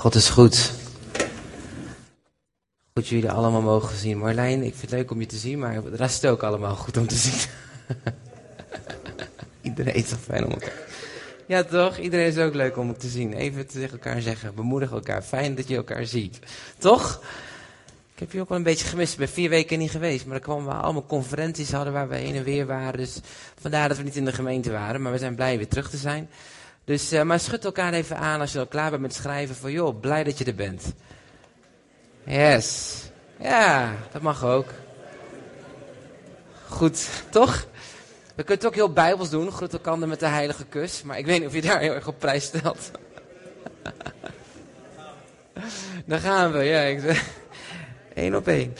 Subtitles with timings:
[0.00, 0.72] God is goed.
[2.94, 4.18] Goed jullie allemaal mogen zien.
[4.18, 6.74] Marlijn, ik vind het leuk om je te zien, maar de rest is ook allemaal
[6.74, 7.48] goed om te zien.
[9.70, 10.72] Iedereen is toch fijn om elkaar.
[11.46, 11.98] Ja, toch?
[11.98, 13.32] Iedereen is ook leuk om te zien.
[13.32, 15.22] Even tegen elkaar zeggen, bemoedig elkaar.
[15.22, 16.38] Fijn dat je elkaar ziet.
[16.78, 17.22] Toch?
[18.14, 19.12] Ik heb je ook wel een beetje gemist.
[19.12, 20.26] Ik ben vier weken niet geweest.
[20.26, 22.98] Maar er kwamen we allemaal conferenties hadden waar we heen en weer waren.
[22.98, 23.20] Dus
[23.60, 25.02] vandaar dat we niet in de gemeente waren.
[25.02, 26.28] Maar we zijn blij weer terug te zijn.
[26.84, 29.56] Dus, uh, maar schud elkaar even aan als je al klaar bent met schrijven.
[29.56, 30.92] Van joh, blij dat je er bent.
[32.24, 32.98] Yes.
[33.38, 34.68] Ja, dat mag ook.
[36.68, 37.66] Goed, toch?
[38.34, 39.52] We kunnen het ook heel bijbels doen.
[39.52, 41.02] Groet elkaar met de heilige kus.
[41.02, 42.90] Maar ik weet niet of je daar heel erg op prijs stelt.
[46.06, 47.12] Daar gaan we, ja.
[48.14, 48.74] Eén op één.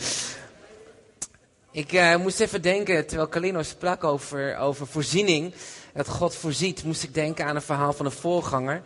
[1.71, 5.53] Ik uh, moest even denken, terwijl Kalino sprak over, over voorziening,
[5.93, 8.81] dat God voorziet, moest ik denken aan een verhaal van een voorganger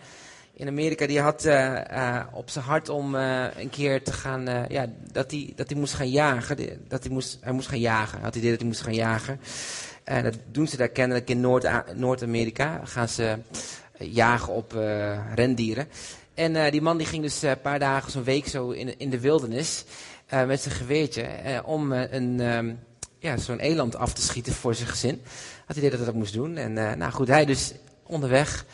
[0.54, 1.08] in Amerika.
[1.08, 5.54] Die had uh, uh, op zijn hart om een keer te gaan, ja, dat hij
[5.56, 6.58] dat moest gaan jagen.
[6.88, 8.22] Dat hij moest, hij moest gaan jagen.
[8.22, 9.40] Had hij idee dat hij moest gaan jagen.
[10.04, 11.40] En dat doen ze daar kennelijk in
[11.96, 12.82] Noord-Amerika.
[12.84, 13.38] gaan ze
[14.00, 14.72] jagen op
[15.36, 15.88] rendieren.
[16.34, 19.20] En die man die ging dus een paar dagen, zo'n week zo in, in de
[19.20, 19.86] wildernis.
[20.48, 21.28] Met zijn geweertje
[21.64, 22.80] om een, um,
[23.26, 25.22] ja, zo'n eland af te schieten voor zijn gezin.
[25.66, 26.58] Had hij dat hij dat moest doen.
[26.58, 27.74] En nou goed, hij dus
[28.04, 28.66] onderweg,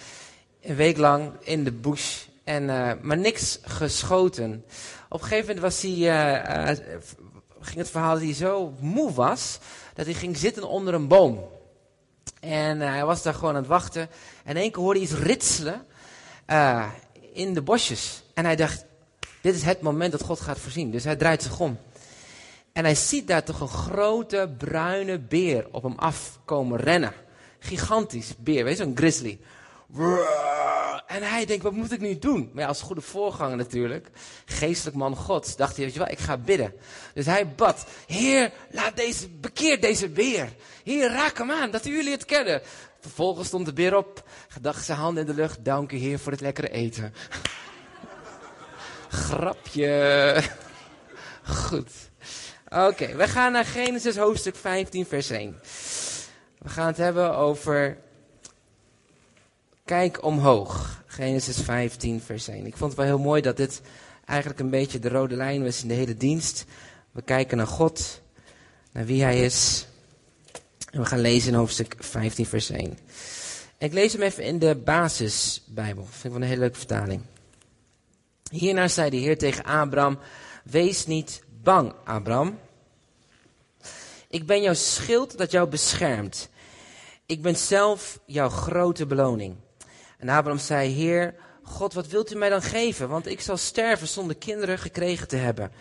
[0.61, 2.65] een week lang in de bush, en,
[3.01, 4.65] maar niks geschoten.
[5.09, 6.75] Op een gegeven moment was hij,
[7.59, 9.59] ging het verhaal dat hij zo moe was,
[9.93, 11.49] dat hij ging zitten onder een boom.
[12.39, 14.01] En hij was daar gewoon aan het wachten.
[14.43, 15.85] En in één keer hoorde hij iets ritselen
[17.33, 18.23] in de bosjes.
[18.33, 18.85] En hij dacht,
[19.41, 20.91] dit is het moment dat God gaat voorzien.
[20.91, 21.77] Dus hij draait zich om.
[22.73, 27.13] En hij ziet daar toch een grote bruine beer op hem afkomen rennen.
[27.59, 29.39] Gigantisch beer, weet je, zo'n grizzly.
[31.07, 32.49] En hij denkt, wat moet ik nu doen?
[32.53, 34.07] Maar ja, als goede voorganger natuurlijk,
[34.45, 36.73] geestelijk man gods, dacht hij, weet je wel, ik ga bidden.
[37.13, 40.49] Dus hij bad, Heer, laat deze, bekeer deze beer.
[40.83, 42.61] Heer, raak hem aan, dat jullie het kennen.
[42.99, 46.31] Vervolgens stond de beer op, gedacht zijn handen in de lucht, dank u Heer voor
[46.31, 47.13] het lekkere eten.
[49.09, 50.43] Grapje.
[51.67, 52.10] Goed.
[52.75, 55.59] Oké, we gaan naar Genesis hoofdstuk 15, vers 1.
[56.57, 57.97] We gaan het hebben over.
[59.85, 61.03] Kijk omhoog.
[61.05, 62.65] Genesis 15, vers 1.
[62.65, 63.81] Ik vond het wel heel mooi dat dit
[64.25, 66.65] eigenlijk een beetje de rode lijn was in de hele dienst.
[67.11, 68.21] We kijken naar God,
[68.91, 69.87] naar wie Hij is.
[70.91, 72.97] En we gaan lezen in hoofdstuk 15, vers 1.
[73.77, 76.03] Ik lees hem even in de basisbijbel.
[76.03, 77.21] Vind ik wel een hele leuke vertaling.
[78.51, 80.19] Hierna zei de Heer tegen Abraham:
[80.63, 82.59] Wees niet bang, Abraham.
[84.29, 86.49] Ik ben jouw schild dat jou beschermt.
[87.25, 89.55] Ik ben zelf jouw grote beloning.
[90.17, 93.09] En Abraham zei: Heer, God, wat wilt u mij dan geven?
[93.09, 95.71] Want ik zal sterven zonder kinderen gekregen te hebben.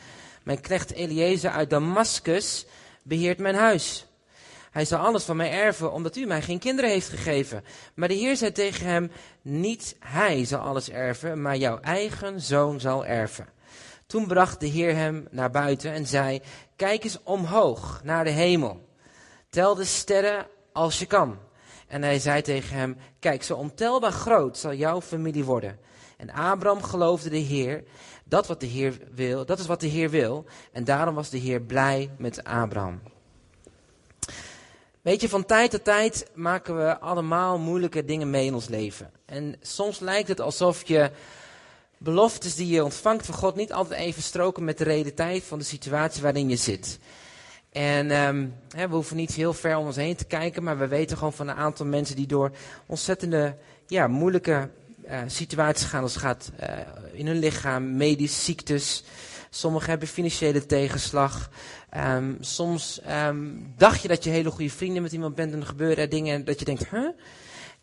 [0.42, 2.66] Mijn knecht Eliezer uit Damascus
[3.02, 4.06] beheert mijn huis.
[4.70, 7.64] Hij zal alles van mij erven, omdat u mij geen kinderen heeft gegeven.
[7.94, 9.10] Maar de Heer zei tegen hem,
[9.42, 13.48] niet hij zal alles erven, maar jouw eigen zoon zal erven.
[14.10, 16.41] Toen bracht de Heer hem naar buiten en zei,
[16.76, 18.88] kijk eens omhoog naar de hemel.
[19.50, 21.38] Tel de sterren als je kan.
[21.87, 25.78] En hij zei tegen hem, kijk, zo ontelbaar groot zal jouw familie worden.
[26.16, 27.84] En Abraham geloofde de Heer,
[28.25, 30.44] dat, wat de Heer wil, dat is wat de Heer wil.
[30.72, 33.00] En daarom was de Heer blij met Abraham.
[35.03, 39.10] Weet je, van tijd tot tijd maken we allemaal moeilijke dingen mee in ons leven.
[39.26, 41.10] En soms lijkt het alsof je
[42.03, 45.65] beloftes die je ontvangt van God niet altijd even stroken met de realiteit van de
[45.65, 46.99] situatie waarin je zit.
[47.72, 48.11] En
[48.75, 51.33] hè, we hoeven niet heel ver om ons heen te kijken, maar we weten gewoon
[51.33, 52.50] van een aantal mensen die door
[52.87, 53.56] ontzettende
[53.87, 54.71] ja, moeilijke
[55.09, 56.03] uh, situaties gaan.
[56.03, 56.69] Als het gaat uh,
[57.12, 59.05] in hun lichaam, medisch, ziektes.
[59.50, 61.50] Sommigen hebben financiële tegenslag.
[61.97, 65.99] Um, soms um, dacht je dat je hele goede vrienden met iemand bent en gebeuren
[65.99, 67.09] er dingen dat je denkt, huh?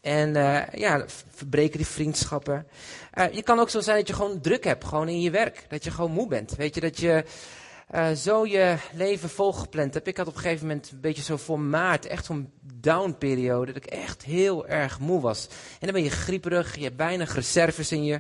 [0.02, 2.68] En uh, ja, verbreken die vriendschappen.
[3.14, 5.66] Uh, je kan ook zo zijn dat je gewoon druk hebt, gewoon in je werk.
[5.70, 6.56] Dat je gewoon moe bent.
[6.56, 7.24] Weet je, dat je
[7.96, 10.08] uh, zo je leven volgepland hebt.
[10.08, 13.84] Ik had op een gegeven moment een beetje zo voor maart, echt zo'n down-periode, dat
[13.84, 15.48] ik echt heel erg moe was.
[15.80, 18.14] En dan ben je grieperig, je hebt weinig reserves in je.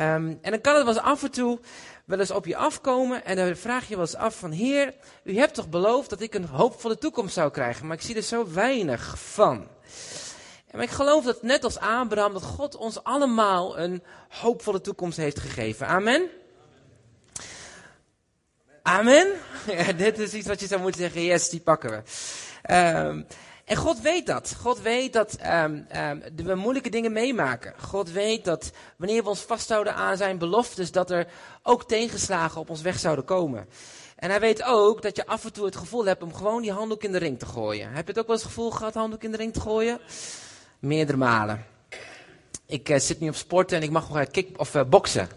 [0.00, 1.60] Um, en dan kan het wel af en toe
[2.04, 4.94] wel eens op je afkomen en dan vraag je wel eens af van, Heer,
[5.24, 8.22] u hebt toch beloofd dat ik een hoopvolle toekomst zou krijgen, maar ik zie er
[8.22, 9.66] zo weinig van.
[10.70, 15.38] En ik geloof dat net als Abraham, dat God ons allemaal een hoopvolle toekomst heeft
[15.38, 15.86] gegeven.
[15.86, 16.28] Amen?
[18.82, 19.26] Amen?
[19.96, 22.02] Dit is iets wat je zou moeten zeggen, yes, die pakken we.
[22.74, 23.26] Um,
[23.66, 24.54] En God weet dat.
[24.60, 27.74] God weet dat um, um, we moeilijke dingen meemaken.
[27.78, 31.26] God weet dat wanneer we ons vasthouden aan zijn beloftes, dat er
[31.62, 33.68] ook tegenslagen op ons weg zouden komen.
[34.16, 36.72] En hij weet ook dat je af en toe het gevoel hebt om gewoon die
[36.72, 37.92] handdoek in de ring te gooien.
[37.92, 40.00] Heb je het ook wel eens het gevoel gehad handdoek in de ring te gooien?
[40.86, 41.64] Meerdere malen.
[42.66, 45.28] Ik uh, zit nu op sporten en ik mag nog uh, kick of uh, boksen.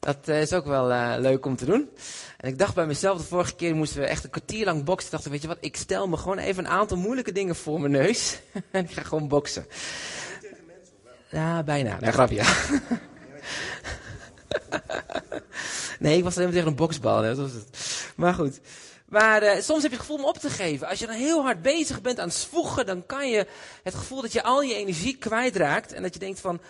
[0.00, 0.86] Dat is ook wel
[1.20, 1.90] leuk om te doen.
[2.36, 5.06] En ik dacht bij mezelf, de vorige keer moesten we echt een kwartier lang boksen.
[5.06, 7.80] Ik dacht, weet je wat, ik stel me gewoon even een aantal moeilijke dingen voor
[7.80, 8.40] mijn neus.
[8.70, 9.66] en ik ga gewoon boksen.
[11.30, 11.98] Ja, bijna.
[12.00, 12.42] Nee, grapje.
[15.98, 17.22] nee, ik was alleen maar tegen een boksbal.
[17.22, 17.34] Hè.
[17.34, 17.68] was het.
[18.16, 18.60] Maar goed.
[19.10, 20.88] Maar uh, soms heb je het gevoel om op te geven.
[20.88, 23.46] Als je dan heel hard bezig bent aan het zwoegen, dan kan je
[23.82, 25.92] het gevoel dat je al je energie kwijtraakt.
[25.92, 26.60] En dat je denkt van,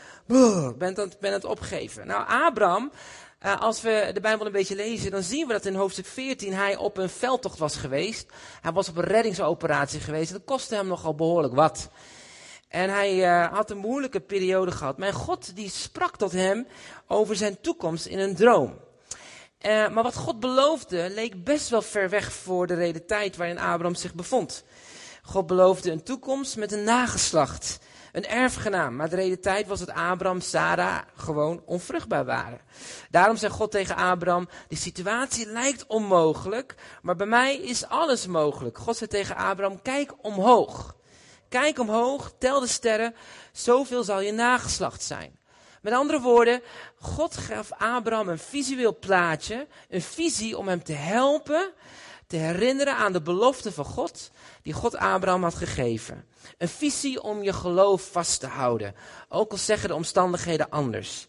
[0.78, 2.06] ben aan, ben het opgeven.
[2.06, 2.90] Nou, Abraham,
[3.46, 6.54] uh, als we de Bijbel een beetje lezen, dan zien we dat in hoofdstuk 14
[6.54, 8.26] hij op een veldtocht was geweest.
[8.60, 10.32] Hij was op een reddingsoperatie geweest.
[10.32, 11.88] Dat kostte hem nogal behoorlijk wat.
[12.68, 14.98] En hij uh, had een moeilijke periode gehad.
[14.98, 16.66] Mijn God die sprak tot hem
[17.06, 18.88] over zijn toekomst in een droom.
[19.66, 23.94] Uh, maar wat God beloofde leek best wel ver weg voor de realiteit waarin Abraham
[23.94, 24.64] zich bevond.
[25.22, 27.78] God beloofde een toekomst met een nageslacht,
[28.12, 28.96] een erfgenaam.
[28.96, 32.60] Maar de realiteit was dat Abraham, Sarah gewoon onvruchtbaar waren.
[33.10, 38.78] Daarom zei God tegen Abraham, die situatie lijkt onmogelijk, maar bij mij is alles mogelijk.
[38.78, 40.94] God zei tegen Abraham, kijk omhoog.
[41.48, 43.14] Kijk omhoog, tel de sterren,
[43.52, 45.39] zoveel zal je nageslacht zijn.
[45.80, 46.62] Met andere woorden,
[46.98, 51.72] God gaf Abraham een visueel plaatje, een visie om hem te helpen,
[52.26, 54.30] te herinneren aan de belofte van God,
[54.62, 56.26] die God Abraham had gegeven.
[56.58, 58.94] Een visie om je geloof vast te houden,
[59.28, 61.26] ook al zeggen de omstandigheden anders.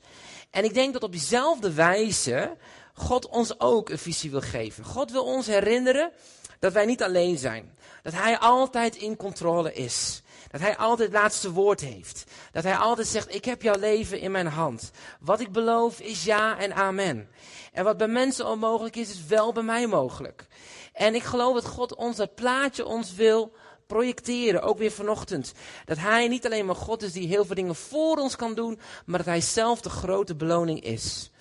[0.50, 2.58] En ik denk dat op diezelfde wijze
[2.94, 4.86] God ons ook een visie wil geven.
[4.86, 6.12] God wil ons herinneren
[6.60, 7.78] dat wij niet alleen zijn.
[8.04, 10.22] Dat Hij altijd in controle is.
[10.52, 12.24] Dat Hij altijd het laatste woord heeft.
[12.52, 14.92] Dat Hij altijd zegt, ik heb jouw leven in mijn hand.
[15.20, 17.30] Wat ik beloof is ja en amen.
[17.74, 20.48] En wat bij mensen onmogelijk is, is wel bij mij mogelijk.
[20.94, 23.54] En ik geloof dat God ons dat plaatje ons wil
[23.88, 25.54] projecteren, ook weer vanochtend.
[25.86, 28.80] Dat Hij niet alleen maar God is die heel veel dingen voor ons kan doen,
[29.06, 31.32] maar dat Hij zelf de grote beloning is.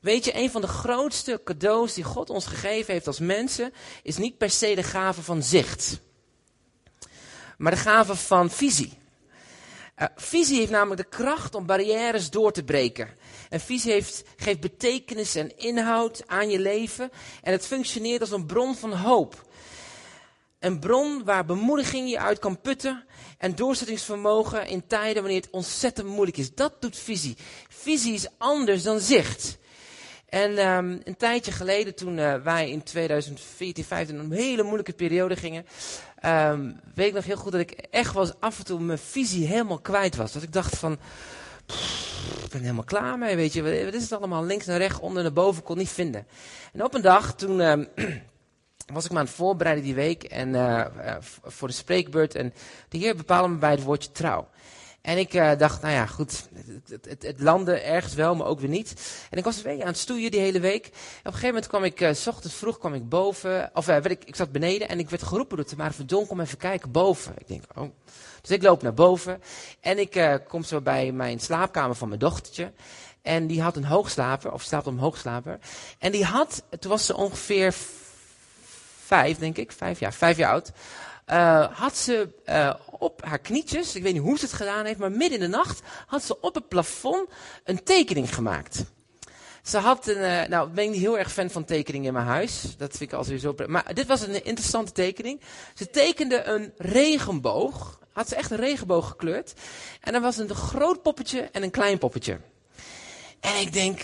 [0.00, 3.72] Weet je, een van de grootste cadeaus die God ons gegeven heeft als mensen,
[4.02, 6.00] is niet per se de gave van zicht,
[7.58, 8.98] maar de gave van visie.
[9.98, 13.08] Uh, visie heeft namelijk de kracht om barrières door te breken.
[13.48, 17.10] En visie heeft, geeft betekenis en inhoud aan je leven.
[17.42, 19.46] En het functioneert als een bron van hoop.
[20.58, 23.04] Een bron waar bemoediging je uit kan putten.
[23.38, 26.54] En doorzettingsvermogen in tijden wanneer het ontzettend moeilijk is.
[26.54, 27.36] Dat doet visie.
[27.68, 29.58] Visie is anders dan zicht.
[30.28, 35.36] En um, een tijdje geleden, toen uh, wij in 2014, 15 een hele moeilijke periode
[35.36, 35.66] gingen,
[36.22, 39.46] um, weet ik nog heel goed dat ik echt was af en toe mijn visie
[39.46, 40.32] helemaal kwijt was.
[40.32, 40.98] Dat ik dacht van,
[42.44, 45.22] ik ben helemaal klaar mee, weet je, wat is het allemaal links naar rechts, onder
[45.22, 46.26] naar boven, kon niet vinden.
[46.72, 47.88] En op een dag, toen um,
[48.92, 52.54] was ik me aan het voorbereiden die week en, uh, uh, voor de spreekbeurt en
[52.88, 54.48] de Heer bepaalde me bij het woordje trouw.
[55.00, 56.48] En ik uh, dacht, nou ja, goed,
[56.88, 59.20] het, het, landde ergens wel, maar ook weer niet.
[59.30, 60.84] En ik was een week aan het stoeien die hele week.
[60.84, 63.88] En op een gegeven moment kwam ik, uh, s ochtends vroeg kwam ik boven, of
[63.88, 66.58] uh, werd ik, ik zat beneden en ik werd geroepen door Tamara Verdon, kom even
[66.58, 67.34] kijken boven.
[67.38, 67.90] Ik denk, oh.
[68.40, 69.42] Dus ik loop naar boven
[69.80, 72.72] en ik kom zo bij mijn slaapkamer van mijn dochtertje.
[73.22, 75.58] En die had een hoogslaper, of op een hoogslaper.
[75.98, 77.74] En die had, toen was ze ongeveer
[79.04, 80.72] vijf, denk ik, vijf jaar, vijf jaar oud
[81.30, 84.98] uh, had ze uh, op haar knietjes, ik weet niet hoe ze het gedaan heeft,
[84.98, 87.28] maar midden in de nacht had ze op het plafond
[87.64, 88.84] een tekening gemaakt.
[89.62, 92.26] Ze had een, uh, nou, ik ben niet heel erg fan van tekeningen in mijn
[92.26, 92.62] huis.
[92.76, 93.54] Dat vind ik altijd zo.
[93.66, 95.40] Maar dit was een interessante tekening.
[95.74, 97.98] Ze tekende een regenboog.
[98.12, 99.52] Had ze echt een regenboog gekleurd.
[100.00, 102.40] En er was een groot poppetje en een klein poppetje.
[103.40, 104.00] En ik denk,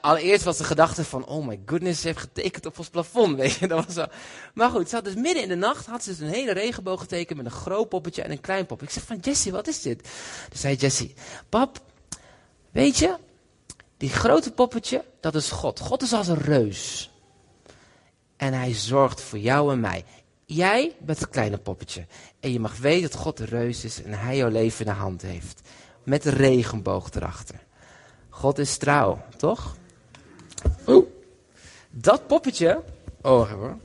[0.00, 3.52] allereerst was de gedachte van, oh my goodness, ze heeft getekend op ons plafond, weet
[3.52, 3.68] je.
[3.68, 4.04] Dat was zo.
[4.54, 7.00] Maar goed, ze had dus midden in de nacht, had ze dus een hele regenboog
[7.00, 8.94] getekend met een groot poppetje en een klein poppetje.
[8.94, 10.02] Ik zeg van, Jessie, wat is dit?
[10.48, 11.14] Toen zei Jessie,
[11.48, 11.80] pap,
[12.70, 13.16] weet je,
[13.96, 15.80] die grote poppetje, dat is God.
[15.80, 17.10] God is als een reus.
[18.36, 20.04] En hij zorgt voor jou en mij.
[20.44, 22.06] Jij bent het kleine poppetje.
[22.40, 24.98] En je mag weten dat God de reus is en hij jouw leven in de
[24.98, 25.60] hand heeft
[26.04, 27.60] met de regenboog erachter.
[28.30, 29.76] God is trouw, toch?
[30.86, 31.06] Oeh.
[31.90, 32.82] Dat poppetje.
[33.22, 33.76] Oh, hoor.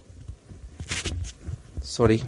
[1.81, 2.23] Sorry.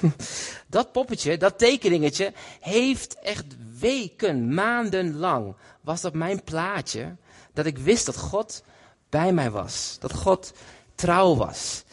[0.66, 3.44] dat poppetje, dat tekeningetje, heeft echt
[3.78, 5.54] weken, maanden lang.
[5.80, 7.16] Was dat mijn plaatje.
[7.52, 8.62] Dat ik wist dat God
[9.08, 9.96] bij mij was.
[10.00, 10.52] Dat God
[10.94, 11.84] trouw was.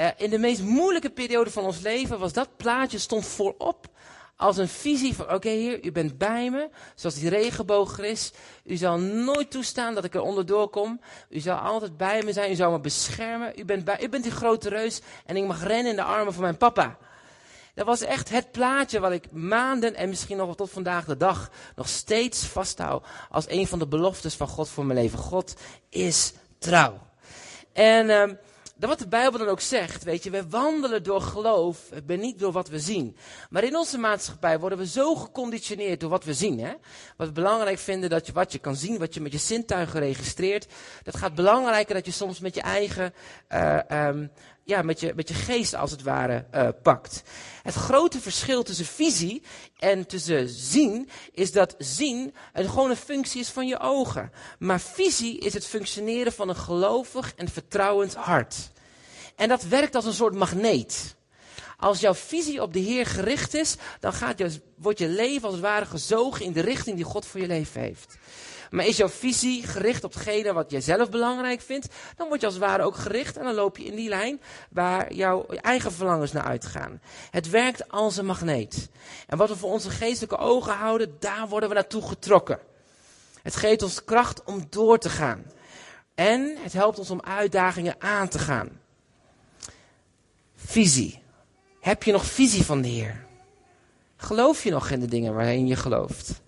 [0.00, 3.89] Uh, in de meest moeilijke periode van ons leven was dat plaatje stond voorop
[4.40, 8.32] als een visie van, oké heer, u bent bij me, zoals die regenboog is.
[8.64, 11.00] U zal nooit toestaan dat ik er onderdoor kom.
[11.28, 13.52] U zal altijd bij me zijn, u zal me beschermen.
[13.58, 16.32] U bent, bij, u bent die grote reus en ik mag rennen in de armen
[16.32, 16.96] van mijn papa.
[17.74, 21.50] Dat was echt het plaatje wat ik maanden en misschien nog tot vandaag de dag
[21.76, 25.18] nog steeds vasthoud als een van de beloftes van God voor mijn leven.
[25.18, 25.54] God
[25.88, 26.98] is trouw.
[27.72, 28.36] En uh,
[28.80, 32.38] dat wat de Bijbel dan ook zegt, weet je, we wandelen door geloof, ben niet
[32.38, 33.16] door wat we zien.
[33.50, 36.58] Maar in onze maatschappij worden we zo geconditioneerd door wat we zien.
[36.58, 36.72] Hè?
[37.16, 40.00] Wat we belangrijk vinden, dat je wat je kan zien, wat je met je zintuigen
[40.00, 40.66] registreert.
[41.02, 43.14] Dat gaat belangrijker dat je soms met je eigen,
[43.52, 44.10] uh,
[44.70, 47.22] ja, met je, met je geest als het ware uh, pakt.
[47.62, 49.42] Het grote verschil tussen visie
[49.78, 54.32] en tussen zien is dat zien een, gewoon een functie is van je ogen.
[54.58, 58.70] Maar visie is het functioneren van een gelovig en vertrouwend hart.
[59.36, 61.16] En dat werkt als een soort magneet.
[61.76, 65.62] Als jouw visie op de Heer gericht is, dan gaat wordt je leven als het
[65.62, 68.18] ware gezogen in de richting die God voor je leven heeft.
[68.70, 72.46] Maar is jouw visie gericht op hetgene wat jij zelf belangrijk vindt, dan word je
[72.46, 75.92] als het ware ook gericht en dan loop je in die lijn waar jouw eigen
[75.92, 77.00] verlangens naar uitgaan.
[77.30, 78.88] Het werkt als een magneet.
[79.26, 82.58] En wat we voor onze geestelijke ogen houden, daar worden we naartoe getrokken.
[83.42, 85.44] Het geeft ons kracht om door te gaan.
[86.14, 88.80] En het helpt ons om uitdagingen aan te gaan.
[90.56, 91.22] Visie.
[91.80, 93.24] Heb je nog visie van de Heer?
[94.16, 96.40] Geloof je nog in de dingen waarin je gelooft?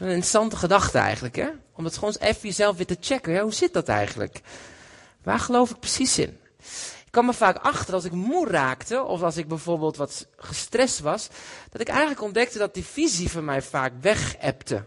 [0.00, 1.48] Is een interessante gedachte eigenlijk, hè?
[1.74, 3.32] Om het gewoon even jezelf weer te checken.
[3.32, 4.40] Ja, hoe zit dat eigenlijk?
[5.22, 6.38] Waar geloof ik precies in?
[7.04, 11.00] Ik kwam me vaak achter als ik moe raakte, of als ik bijvoorbeeld wat gestrest
[11.00, 11.28] was,
[11.70, 14.84] dat ik eigenlijk ontdekte dat die visie van mij vaak wegepte.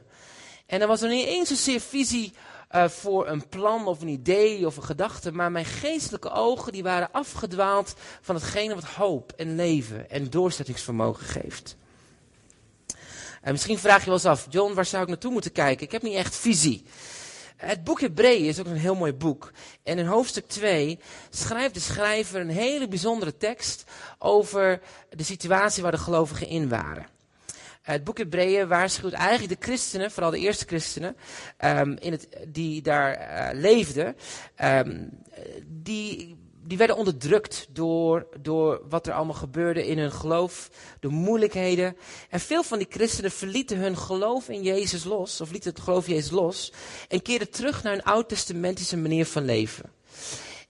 [0.65, 2.34] En dan was er niet eens zozeer visie
[2.72, 6.84] uh, voor een plan of een idee of een gedachte, maar mijn geestelijke ogen die
[6.84, 11.75] waren afgedwaald van hetgene wat hoop en leven en doorzettingsvermogen geeft.
[13.41, 15.86] En misschien vraag je wel eens af, John, waar zou ik naartoe moeten kijken?
[15.86, 16.83] Ik heb niet echt visie.
[17.57, 19.51] Het boek Hebreeën is ook een heel mooi boek.
[19.83, 23.83] En in hoofdstuk 2 schrijft de schrijver een hele bijzondere tekst
[24.17, 27.05] over de situatie waar de gelovigen in waren.
[27.81, 31.15] Het boek Hebreeën waarschuwt eigenlijk de christenen, vooral de eerste christenen,
[31.65, 34.15] um, in het, die daar uh, leefden,
[34.63, 35.10] um,
[35.67, 36.40] die
[36.72, 41.98] die werden onderdrukt door, door wat er allemaal gebeurde in hun geloof, de moeilijkheden.
[42.30, 46.08] En veel van die christenen verlieten hun geloof in Jezus los, of lieten het geloof
[46.08, 46.72] in Jezus los,
[47.08, 49.92] en keerden terug naar een oud-testamentische manier van leven.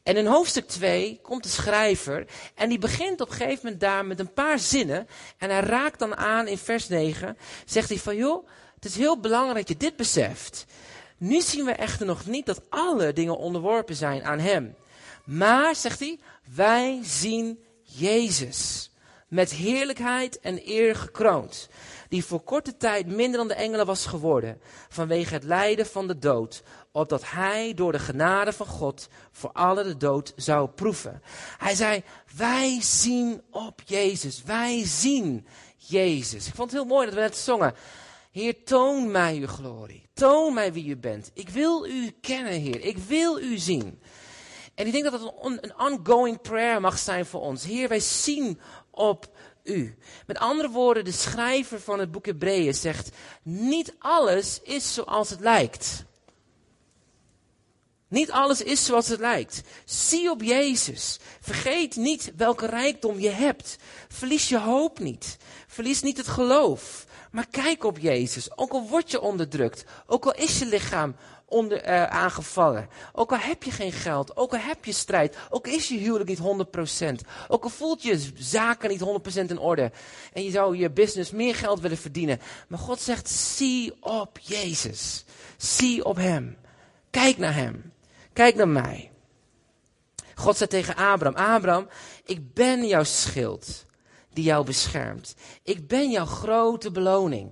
[0.04, 4.06] En in hoofdstuk 2 komt de schrijver en die begint op een gegeven moment daar
[4.06, 5.08] met een paar zinnen.
[5.38, 9.20] En hij raakt dan aan in vers 9, zegt hij van joh, het is heel
[9.20, 10.66] belangrijk dat je dit beseft.
[11.18, 14.76] Nu zien we echter nog niet dat alle dingen onderworpen zijn aan hem.
[15.26, 16.20] Maar, zegt hij,
[16.56, 18.92] wij zien Jezus
[19.28, 21.70] met heerlijkheid en eer gekroond,
[22.10, 26.20] die voor korte tijd minder dan de engelen was geworden, vanwege het lijden van de
[26.20, 31.22] dood, opdat hij door de genade van God voor alle de dood zou proeven.
[31.58, 32.04] Hij zei,
[32.36, 35.48] wij zien op Jezus, wij zien
[35.78, 36.48] Jezus.
[36.48, 37.74] Ik vond het heel mooi dat we net zongen.
[38.32, 40.10] Heer, toon mij uw glorie.
[40.14, 41.32] Toon mij wie u bent.
[41.34, 42.82] Ik wil u kennen, Heer.
[42.82, 44.02] Ik wil u zien.
[44.76, 47.64] En ik denk dat het een, een ongoing prayer mag zijn voor ons.
[47.64, 48.60] Heer, wij zien
[48.92, 49.30] op
[49.64, 49.98] u.
[50.28, 53.10] Met andere woorden, de schrijver van het boek Hebreeën zegt,
[53.44, 56.06] niet alles is zoals het lijkt.
[58.12, 59.62] Niet alles is zoals het lijkt.
[59.86, 61.20] Zie op Jezus.
[61.42, 63.78] Vergeet niet welke rijkdom je hebt.
[64.08, 65.38] Verlies je hoop niet.
[65.68, 67.06] Verlies niet het geloof.
[67.32, 68.58] Maar kijk op Jezus.
[68.58, 69.84] Ook al word je onderdrukt.
[70.06, 71.16] Ook al is je lichaam
[71.52, 72.90] onder, uh, aangevallen.
[73.14, 76.30] Ook al heb je geen geld, ook al heb je strijd, ook is je huwelijk
[76.30, 79.92] niet 100%, ook al voelt je zaken niet 100% in orde
[80.34, 82.40] en je zou je business meer geld willen verdienen.
[82.68, 85.26] Maar God zegt, zie op Jezus.
[85.58, 86.58] Zie op Hem.
[87.10, 87.94] Kijk naar Hem.
[88.34, 89.12] Kijk naar mij.
[90.36, 91.88] God zei tegen Abraham, Abraham,
[92.26, 93.86] ik ben jouw schild
[94.34, 95.36] die jou beschermt.
[95.64, 97.52] Ik ben jouw grote beloning.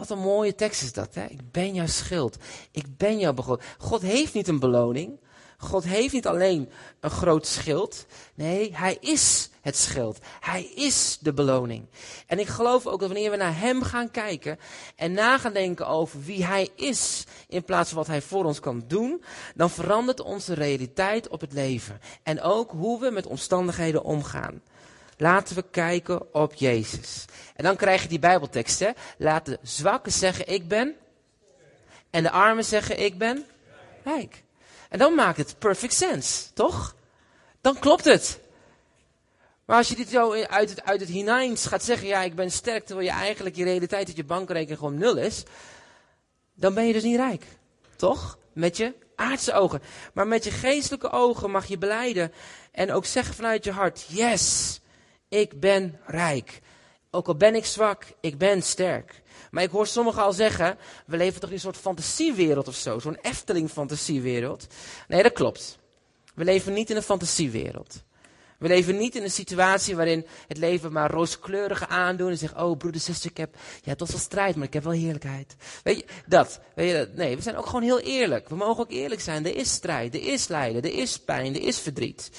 [0.00, 1.24] Wat een mooie tekst is dat, hè?
[1.24, 2.36] Ik ben jouw schild.
[2.70, 3.68] Ik ben jouw begroting.
[3.78, 5.20] God heeft niet een beloning.
[5.58, 8.06] God heeft niet alleen een groot schild.
[8.34, 10.18] Nee, hij is het schild.
[10.40, 11.86] Hij is de beloning.
[12.26, 14.58] En ik geloof ook dat wanneer we naar hem gaan kijken
[14.96, 18.60] en na gaan denken over wie hij is in plaats van wat hij voor ons
[18.60, 19.22] kan doen,
[19.54, 22.00] dan verandert onze realiteit op het leven.
[22.22, 24.62] En ook hoe we met omstandigheden omgaan.
[25.20, 27.24] Laten we kijken op Jezus.
[27.54, 28.94] En dan krijg je die Bijbelteksten.
[29.18, 30.94] Laat de zwakken zeggen, ik ben.
[32.10, 33.44] En de armen zeggen, ik ben
[34.04, 34.42] rijk.
[34.88, 36.94] En dan maakt het perfect sense, toch?
[37.60, 38.40] dan klopt het.
[39.64, 42.50] Maar als je dit zo uit het, uit het hineins gaat zeggen, ja, ik ben
[42.50, 45.42] sterk, terwijl je eigenlijk je realiteit dat je bankrekening gewoon nul is,
[46.54, 47.44] dan ben je dus niet rijk.
[47.96, 48.38] Toch?
[48.52, 49.82] Met je aardse ogen.
[50.12, 52.32] Maar met je geestelijke ogen mag je beleiden
[52.72, 54.80] en ook zeggen vanuit je hart, yes,
[55.30, 56.60] ik ben rijk.
[57.10, 59.22] Ook al ben ik zwak, ik ben sterk.
[59.50, 62.98] Maar ik hoor sommigen al zeggen, we leven toch in een soort fantasiewereld of zo.
[62.98, 64.66] Zo'n Efteling fantasiewereld.
[65.08, 65.78] Nee, dat klopt.
[66.34, 68.02] We leven niet in een fantasiewereld.
[68.58, 72.76] We leven niet in een situatie waarin het leven maar rooskleurige aandoen en zeggen, oh
[72.76, 75.56] broeder, zuster, ik heb, ja, het was wel strijd, maar ik heb wel heerlijkheid.
[75.82, 76.60] Weet je, dat.
[76.74, 77.14] Weet je, dat?
[77.14, 78.48] Nee, we zijn ook gewoon heel eerlijk.
[78.48, 79.46] We mogen ook eerlijk zijn.
[79.46, 82.30] Er is strijd, er is lijden, er is pijn, er is verdriet.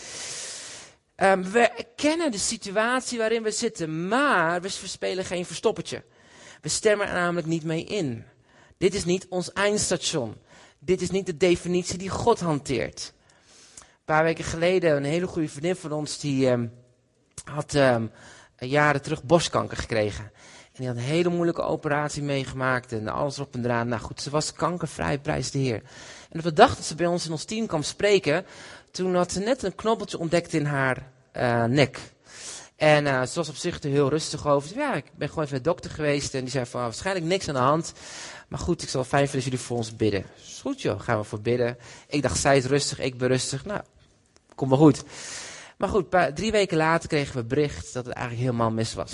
[1.24, 6.04] Um, we kennen de situatie waarin we zitten, maar we verspelen geen verstoppertje.
[6.62, 8.26] We stemmen er namelijk niet mee in.
[8.78, 10.36] Dit is niet ons eindstation.
[10.80, 13.14] Dit is niet de definitie die God hanteert.
[13.80, 16.74] Een paar weken geleden, een hele goede vriendin van ons, die um,
[17.44, 18.12] had um,
[18.58, 20.24] jaren terug borstkanker gekregen.
[20.24, 23.88] En die had een hele moeilijke operatie meegemaakt en alles op en eraan.
[23.88, 25.82] Nou goed, ze was kankervrij, prijs de Heer.
[26.30, 28.46] En op dag dat ze bij ons in ons team kwam spreken,
[28.92, 32.00] toen had ze net een knobbeltje ontdekt in haar uh, nek.
[32.76, 34.78] En uh, ze was op zich er heel rustig over.
[34.78, 36.34] Ja, ik ben gewoon even de dokter geweest.
[36.34, 37.94] En die zei van, waarschijnlijk niks aan de hand.
[38.48, 40.26] Maar goed, ik zal fijn vinden als jullie voor ons bidden.
[40.36, 41.78] Is goed joh, gaan we voor bidden.
[42.08, 43.66] Ik dacht, zij is rustig, ik ben rustig.
[43.66, 43.82] Nou,
[44.56, 45.04] komt wel goed.
[45.78, 49.14] Maar goed, drie weken later kregen we bericht dat het eigenlijk helemaal mis was.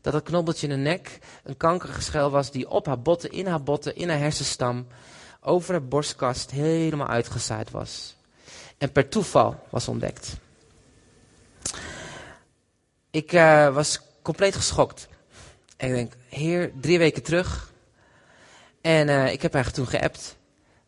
[0.00, 3.62] Dat het knobbeltje in de nek een kankergeschel was die op haar botten, in haar
[3.62, 4.86] botten, in haar hersenstam,
[5.40, 8.17] over haar borstkast helemaal uitgezaaid was.
[8.78, 10.36] En per toeval was ontdekt.
[13.10, 15.08] Ik uh, was compleet geschokt.
[15.76, 17.72] En ik denk, heer, drie weken terug.
[18.80, 20.36] En uh, ik heb haar toen geappt,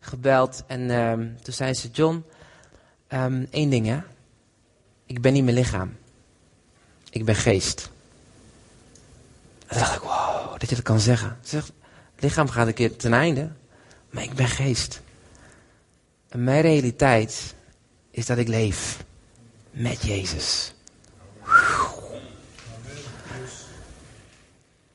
[0.01, 0.63] gebeld.
[0.67, 2.25] En uh, toen zei ze, John,
[3.09, 4.01] um, één ding hè.
[5.07, 5.97] Ik ben niet mijn lichaam.
[7.11, 7.91] Ik ben geest.
[9.59, 11.39] En toen dacht ik, wow, dat je dat kan zeggen.
[11.43, 11.73] Ze zegt,
[12.19, 13.51] lichaam gaat een keer ten einde.
[14.11, 15.01] Maar ik ben geest.
[16.29, 17.55] En mijn realiteit
[18.11, 19.05] is dat ik leef
[19.71, 20.75] met Jezus.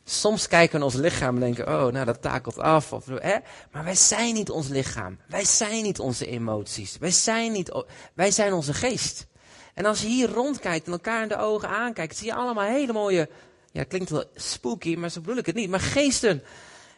[0.04, 2.94] Soms kijken we naar ons lichaam en denken, oh, nou dat takelt af.
[2.94, 3.38] Of, hè?
[3.72, 5.18] Maar wij zijn niet ons lichaam.
[5.28, 6.98] Wij zijn niet onze emoties.
[6.98, 9.28] Wij zijn, niet, wij zijn onze geest.
[9.74, 12.94] En als je hier rondkijkt en elkaar in de ogen aankijkt, zie je allemaal hele
[12.94, 13.30] mooie,
[13.72, 16.44] ja klinkt wel spooky, maar zo bedoel ik het niet, maar geesten.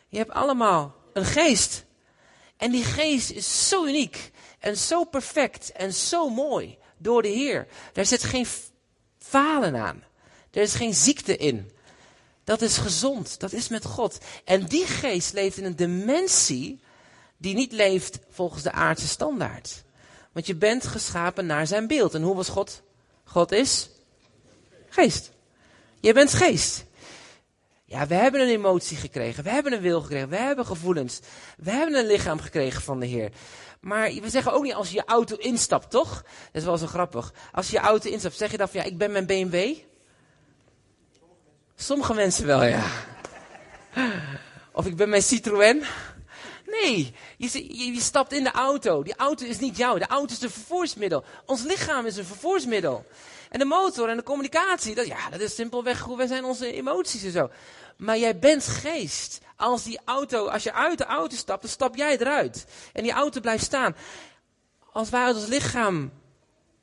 [0.08, 1.86] Je hebt allemaal een geest.
[2.58, 7.67] En die geest is zo uniek en zo perfect en zo mooi door de Heer.
[7.93, 8.48] Daar zit geen
[9.20, 10.04] falen aan.
[10.52, 11.72] Er is geen ziekte in.
[12.43, 13.39] Dat is gezond.
[13.39, 14.17] Dat is met God.
[14.43, 16.80] En die geest leeft in een dimensie
[17.38, 19.84] die niet leeft volgens de aardse standaard.
[20.32, 22.13] Want je bent geschapen naar zijn beeld.
[22.13, 22.82] En hoe was God?
[23.24, 23.89] God is
[24.89, 25.32] geest.
[26.00, 26.86] Je bent geest.
[27.89, 29.43] Ja, we hebben een emotie gekregen.
[29.43, 30.30] We hebben een wil gekregen.
[30.30, 31.19] We hebben gevoelens.
[31.58, 33.32] We hebben een lichaam gekregen van de Heer.
[33.80, 36.13] Maar we zeggen ook niet als je je auto instapt, toch?
[36.15, 37.34] Dat is wel zo grappig.
[37.52, 39.76] Als je je auto instapt, zeg je dan van ja, ik ben mijn BMW.
[41.76, 42.84] Sommige mensen wel, ja.
[44.71, 45.84] Of ik ben mijn Citroën.
[46.65, 49.04] Nee, je, je, je, stapt in de auto.
[49.04, 50.00] Die auto is niet jou.
[50.00, 51.23] De auto is een vervoersmiddel.
[51.45, 53.06] Ons lichaam is een vervoersmiddel.
[53.50, 56.74] En de motor en de communicatie, dat, ja, dat is simpelweg hoe wij zijn onze
[56.74, 57.50] emoties en zo.
[57.98, 59.40] Maar jij bent geest.
[59.56, 62.66] Als die auto, als je uit de auto stapt, dan stap jij eruit.
[62.94, 63.96] En die auto blijft staan.
[64.92, 66.12] Als wij uit ons lichaam,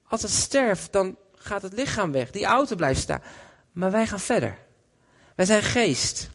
[0.09, 2.31] als het sterft, dan gaat het lichaam weg.
[2.31, 3.22] Die auto blijft staan.
[3.72, 4.59] Maar wij gaan verder.
[5.37, 6.29] Wij zijn geest.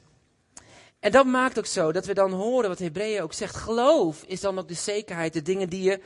[1.00, 3.56] En dat maakt ook zo dat we dan horen wat Hebreeën ook zegt.
[3.56, 6.00] Geloof is dan ook de zekerheid, de dingen die, je,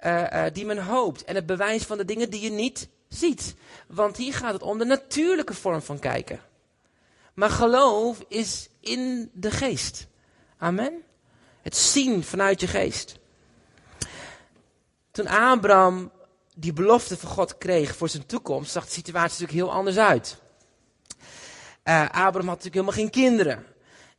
[0.00, 1.24] uh, uh, die men hoopt.
[1.24, 3.54] En het bewijs van de dingen die je niet ziet.
[3.86, 6.40] Want hier gaat het om de natuurlijke vorm van kijken.
[7.34, 10.06] Maar geloof is in de geest.
[10.58, 11.02] Amen.
[11.62, 13.18] Het zien vanuit je geest.
[15.10, 16.10] Toen Abraham
[16.54, 20.36] die belofte van God kreeg voor zijn toekomst, zag de situatie natuurlijk heel anders uit.
[21.84, 23.66] Uh, Abraham had natuurlijk helemaal geen kinderen.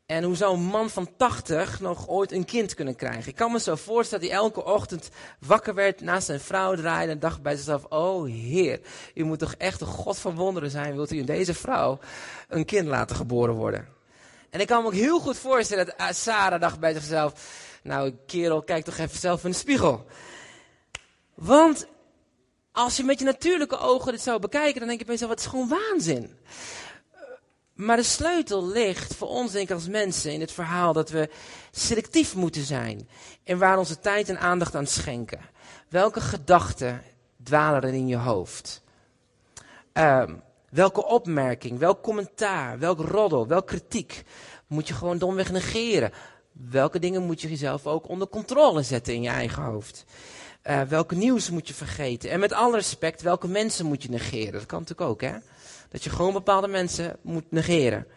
[0.07, 3.27] En hoe zou een man van 80 nog ooit een kind kunnen krijgen?
[3.27, 7.11] Ik kan me zo voorstellen dat hij elke ochtend wakker werd, naast zijn vrouw draaide
[7.11, 8.79] en dacht bij zichzelf, oh heer,
[9.13, 11.99] u moet toch echt een God van wonderen zijn, wilt u in deze vrouw
[12.47, 13.87] een kind laten geboren worden?
[14.49, 17.33] En ik kan me ook heel goed voorstellen dat eh, Sarah dacht bij zichzelf,
[17.83, 20.05] nou kerel, kijk toch even zelf in de spiegel.
[21.33, 21.87] Want
[22.71, 25.39] als je met je natuurlijke ogen dit zou bekijken, dan denk je bij jezelf, het
[25.39, 26.37] is gewoon waanzin.
[27.77, 31.29] Maar de sleutel ligt voor ons, denk ik, als mensen in het verhaal dat we
[31.71, 33.09] selectief moeten zijn.
[33.43, 35.39] En waar onze tijd en aandacht aan schenken.
[35.89, 37.01] Welke gedachten
[37.43, 38.81] dwalen er in je hoofd?
[39.93, 40.33] Ehm,
[40.69, 44.23] welke opmerking, welk commentaar, welk roddel, welk kritiek
[44.67, 46.11] moet je gewoon domweg negeren?
[46.51, 50.05] Welke dingen moet je jezelf ook onder controle zetten in je eigen hoofd?
[50.63, 52.29] Uh, welke nieuws moet je vergeten?
[52.29, 54.51] En met alle respect, welke mensen moet je negeren?
[54.51, 55.37] Dat kan natuurlijk ook, hè?
[55.89, 58.07] Dat je gewoon bepaalde mensen moet negeren.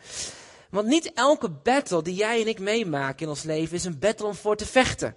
[0.70, 4.26] Want niet elke battle die jij en ik meemaken in ons leven is een battle
[4.26, 5.16] om voor te vechten.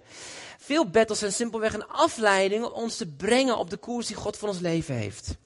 [0.58, 4.36] Veel battles zijn simpelweg een afleiding om ons te brengen op de koers die God
[4.36, 5.36] voor ons leven heeft.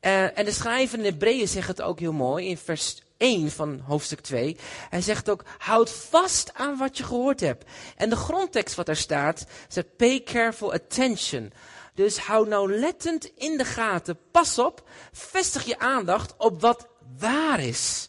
[0.00, 3.80] Uh, en de schrijver in Hebreeën zegt het ook heel mooi in vers 1 van
[3.86, 4.56] hoofdstuk 2.
[4.90, 7.64] Hij zegt ook, houd vast aan wat je gehoord hebt.
[7.96, 11.52] En de grondtekst wat daar staat, zegt pay careful attention.
[11.94, 14.18] Dus hou nauwlettend in de gaten.
[14.30, 18.08] Pas op, vestig je aandacht op wat waar is.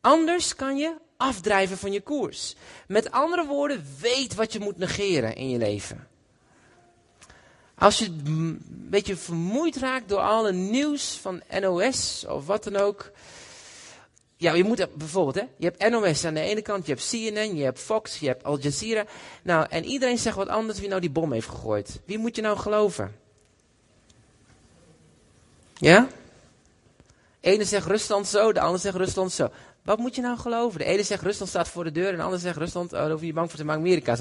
[0.00, 2.54] Anders kan je afdrijven van je koers.
[2.86, 6.08] Met andere woorden, weet wat je moet negeren in je leven.
[7.74, 13.10] Als je een beetje vermoeid raakt door alle nieuws van NOS of wat dan ook.
[14.42, 17.56] Ja, je moet bijvoorbeeld, hè, je hebt NOS aan de ene kant, je hebt CNN,
[17.56, 19.04] je hebt Fox, je hebt Al Jazeera.
[19.42, 22.00] Nou, en iedereen zegt wat anders wie nou die bom heeft gegooid.
[22.04, 23.16] Wie moet je nou geloven?
[25.74, 26.08] Ja?
[27.40, 29.48] De ene zegt Rusland zo, de ander zegt Rusland zo.
[29.82, 30.78] Wat moet je nou geloven?
[30.78, 33.10] De ene zegt Rusland staat voor de deur en de ander zegt Rusland, oh, daar
[33.10, 34.16] hoef je bang voor te maken, Amerika.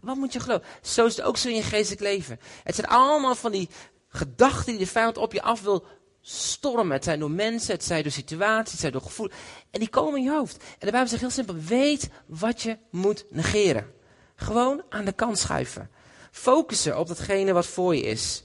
[0.00, 0.66] Wat moet je geloven?
[0.82, 2.40] Zo is het ook zo in je geestelijk leven.
[2.64, 3.68] Het zijn allemaal van die
[4.08, 5.84] gedachten die de vijand op je af wil
[6.26, 6.92] stormen.
[6.92, 9.30] Het zijn door mensen, het zijn door situaties, het zijn door gevoel.
[9.70, 10.56] En die komen in je hoofd.
[10.56, 13.92] En de Bijbel zegt heel simpel, weet wat je moet negeren.
[14.36, 15.90] Gewoon aan de kant schuiven.
[16.30, 18.42] Focussen op datgene wat voor je is.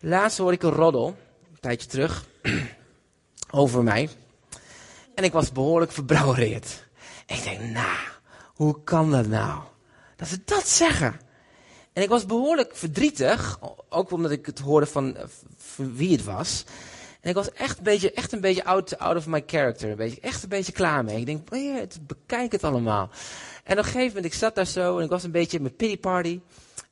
[0.00, 1.06] Laatst hoorde ik een roddel,
[1.50, 2.24] een tijdje terug,
[3.50, 4.08] over mij.
[5.14, 6.86] En ik was behoorlijk verbrouwereerd.
[7.26, 7.98] Ik denk, nou,
[8.54, 9.62] hoe kan dat nou?
[10.16, 11.20] Dat ze dat zeggen.
[11.92, 15.16] En ik was behoorlijk verdrietig, ook omdat ik het hoorde van,
[15.56, 16.64] van wie het was.
[17.20, 19.90] En ik was echt een beetje, echt een beetje out, out of my character.
[19.90, 21.18] Een beetje, echt een beetje klaar mee.
[21.18, 23.10] Ik denk, oh ja, bekijk het allemaal.
[23.64, 25.62] En op een gegeven moment, ik zat daar zo en ik was een beetje in
[25.62, 26.40] mijn pity party.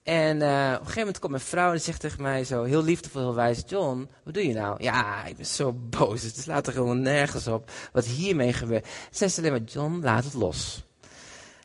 [0.02, 2.82] En uh, op een gegeven moment komt mijn vrouw en zegt tegen mij zo heel
[2.82, 3.62] liefdevol, heel wijs.
[3.66, 4.82] John, wat doe je nou?
[4.82, 6.22] Ja, ik ben zo boos.
[6.22, 8.86] Het slaat er gewoon nergens op wat hiermee gebeurt.
[8.86, 10.82] Ze zegt alleen maar, John, laat het los.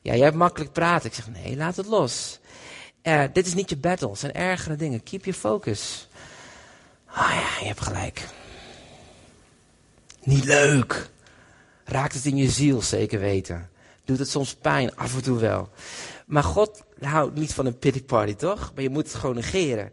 [0.02, 1.10] Ja, jij hebt makkelijk praten.
[1.10, 2.39] Ik zeg, nee, laat het los.
[3.04, 4.10] Uh, dit is niet je battle.
[4.10, 5.04] Het zijn ergere dingen.
[5.04, 6.08] Keep your focus.
[7.06, 8.28] Ah ja, je hebt gelijk.
[10.24, 11.10] Niet leuk.
[11.86, 13.70] Raakt het in je ziel, zeker weten.
[14.06, 15.70] Doet het soms pijn, af en toe wel.
[16.26, 18.72] Maar God houdt niet van een pity party, toch?
[18.74, 19.92] Maar je moet het gewoon negeren.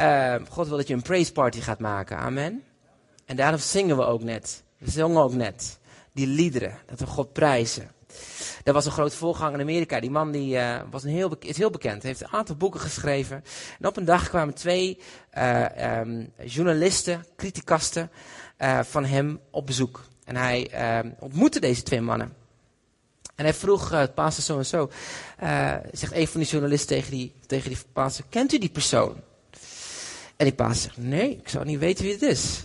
[0.00, 2.16] Uh, God wil dat je een praise party gaat maken.
[2.16, 2.62] Amen.
[3.24, 4.62] En daarom zingen we ook net.
[4.78, 5.78] We zongen ook net.
[6.12, 6.78] Die liederen.
[6.86, 7.90] Dat we God prijzen.
[8.64, 10.00] Er was een groot voorganger in Amerika.
[10.00, 12.02] Die man die, uh, was een heel, is heel bekend.
[12.02, 13.44] Heeft een aantal boeken geschreven.
[13.80, 14.98] En op een dag kwamen twee
[15.38, 18.10] uh, um, journalisten, criticasten
[18.58, 20.04] uh, van hem op bezoek.
[20.24, 20.70] En hij
[21.18, 22.34] ontmoette deze twee mannen.
[23.34, 24.90] En hij vroeg uh, pastor zo en zo.
[25.92, 27.78] Zegt een van die journalisten tegen die, tegen die
[28.28, 29.16] kent u die persoon?
[30.36, 32.64] En die pastor zegt, nee, ik zou niet weten wie het is.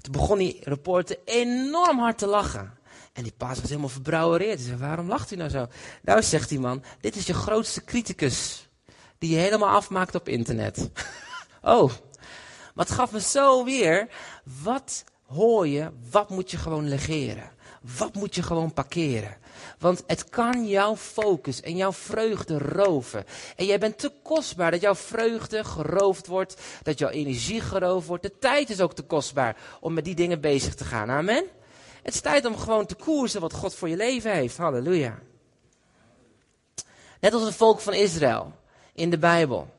[0.00, 2.72] Toen begon die reporter enorm hard te lachen.
[3.14, 4.60] En die pastor was helemaal verbrouwereerd.
[4.60, 5.66] Zei, waarom lacht u nou zo?
[6.02, 8.68] Nou, zegt die man, dit is je grootste criticus.
[9.18, 10.90] Die je helemaal afmaakt op internet.
[11.62, 11.92] oh,
[12.74, 14.08] maar het gaf me zo weer.
[14.62, 17.50] Wat hoor je, wat moet je gewoon legeren?
[17.96, 19.36] Wat moet je gewoon parkeren?
[19.78, 23.24] Want het kan jouw focus en jouw vreugde roven.
[23.56, 28.22] En jij bent te kostbaar dat jouw vreugde geroofd wordt, dat jouw energie geroofd wordt.
[28.22, 31.10] De tijd is ook te kostbaar om met die dingen bezig te gaan.
[31.10, 31.44] Amen.
[32.04, 34.56] Het is tijd om gewoon te koersen wat God voor je leven heeft.
[34.56, 35.18] Halleluja.
[37.20, 38.52] Net als het volk van Israël
[38.94, 39.74] in de Bijbel.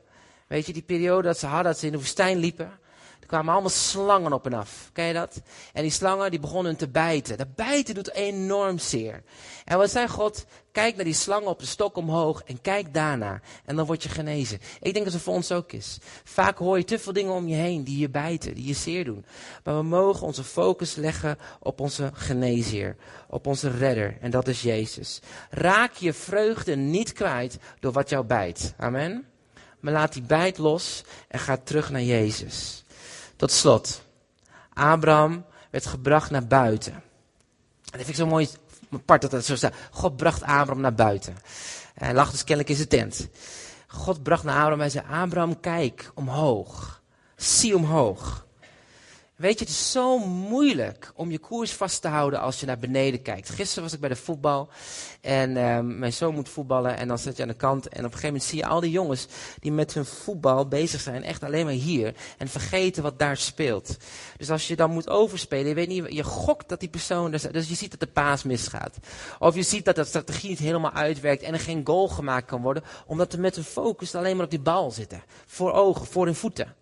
[0.46, 2.78] Weet je, die periode dat ze hadden, dat ze in de woestijn liepen.
[3.26, 4.90] Er kwamen allemaal slangen op en af.
[4.92, 5.42] Ken je dat?
[5.72, 7.38] En die slangen die begonnen te bijten.
[7.38, 9.22] Dat bijten doet enorm zeer.
[9.64, 10.46] En wat zei God?
[10.72, 13.40] Kijk naar die slangen op de stok omhoog en kijk daarna.
[13.64, 14.58] En dan word je genezen.
[14.80, 15.98] Ik denk dat het voor ons ook is.
[16.24, 19.04] Vaak hoor je te veel dingen om je heen die je bijten, die je zeer
[19.04, 19.24] doen.
[19.64, 22.96] Maar we mogen onze focus leggen op onze geneesheer.
[23.28, 24.16] Op onze redder.
[24.20, 25.20] En dat is Jezus.
[25.50, 28.74] Raak je vreugde niet kwijt door wat jou bijt.
[28.76, 29.26] Amen.
[29.80, 32.84] Maar laat die bijt los en ga terug naar Jezus.
[33.36, 34.02] Tot slot.
[34.72, 36.92] Abraham werd gebracht naar buiten.
[36.92, 37.02] En
[37.84, 38.48] dat vind ik zo mooi
[38.92, 39.74] apart dat dat zo staat.
[39.90, 41.36] God bracht Abraham naar buiten.
[41.94, 43.28] Hij lag dus kennelijk in zijn tent.
[43.86, 47.02] God bracht naar Abraham en zei, Abraham kijk omhoog.
[47.36, 48.45] Zie omhoog.
[49.36, 52.78] Weet je, het is zo moeilijk om je koers vast te houden als je naar
[52.78, 53.48] beneden kijkt.
[53.48, 54.68] Gisteren was ik bij de voetbal
[55.20, 57.88] en uh, mijn zoon moet voetballen en dan zit je aan de kant.
[57.88, 59.26] En op een gegeven moment zie je al die jongens
[59.60, 62.14] die met hun voetbal bezig zijn, echt alleen maar hier.
[62.38, 63.96] En vergeten wat daar speelt.
[64.36, 67.42] Dus als je dan moet overspelen, je weet niet, je gokt dat die persoon, dus,
[67.42, 68.96] je ziet dat de paas misgaat.
[69.38, 72.62] Of je ziet dat de strategie niet helemaal uitwerkt en er geen goal gemaakt kan
[72.62, 75.22] worden, omdat ze met hun focus alleen maar op die bal zitten.
[75.46, 76.74] Voor ogen, voor hun voeten.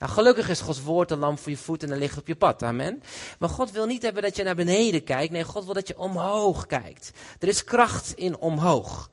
[0.00, 2.36] Nou, gelukkig is Gods woord een lamp voor je voet en een licht op je
[2.36, 2.62] pad.
[2.62, 3.02] Amen.
[3.38, 5.32] Maar God wil niet hebben dat je naar beneden kijkt.
[5.32, 7.10] Nee, God wil dat je omhoog kijkt.
[7.38, 9.10] Er is kracht in omhoog.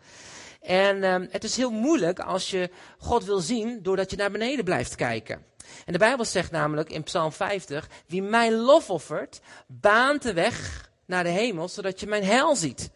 [0.61, 4.65] En uh, het is heel moeilijk als je God wil zien doordat je naar beneden
[4.65, 5.45] blijft kijken.
[5.85, 10.89] En de Bijbel zegt namelijk in Psalm 50, wie mij lof offert, baant de weg
[11.05, 12.89] naar de hemel, zodat je mijn hel ziet.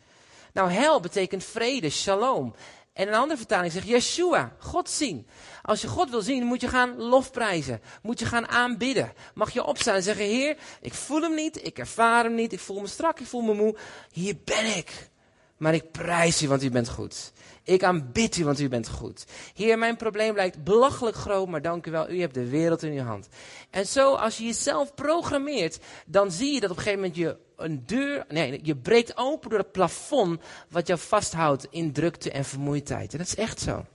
[0.53, 2.55] Nou, hel betekent vrede, shalom.
[2.93, 5.27] En een andere vertaling zegt Yeshua, God zien.
[5.61, 7.81] Als je God wil zien, moet je gaan lofprijzen.
[8.01, 9.13] Moet je gaan aanbidden.
[9.33, 12.59] Mag je opstaan en zeggen, Heer, ik voel hem niet, ik ervaar hem niet, ik
[12.59, 13.75] voel me strak, ik voel me moe.
[14.11, 15.09] Hier ben ik.
[15.57, 17.31] Maar ik prijs u, want u bent goed.
[17.63, 19.25] Ik aanbid u, want u bent goed.
[19.53, 22.91] Heer, mijn probleem lijkt belachelijk groot, maar dank u wel, u hebt de wereld in
[22.91, 23.27] uw hand.
[23.69, 27.37] En zo, als je jezelf programmeert, dan zie je dat op een gegeven moment je
[27.55, 32.45] een deur, nee, je breekt open door het plafond wat jou vasthoudt in drukte en
[32.45, 33.11] vermoeidheid.
[33.11, 33.85] En dat is echt zo.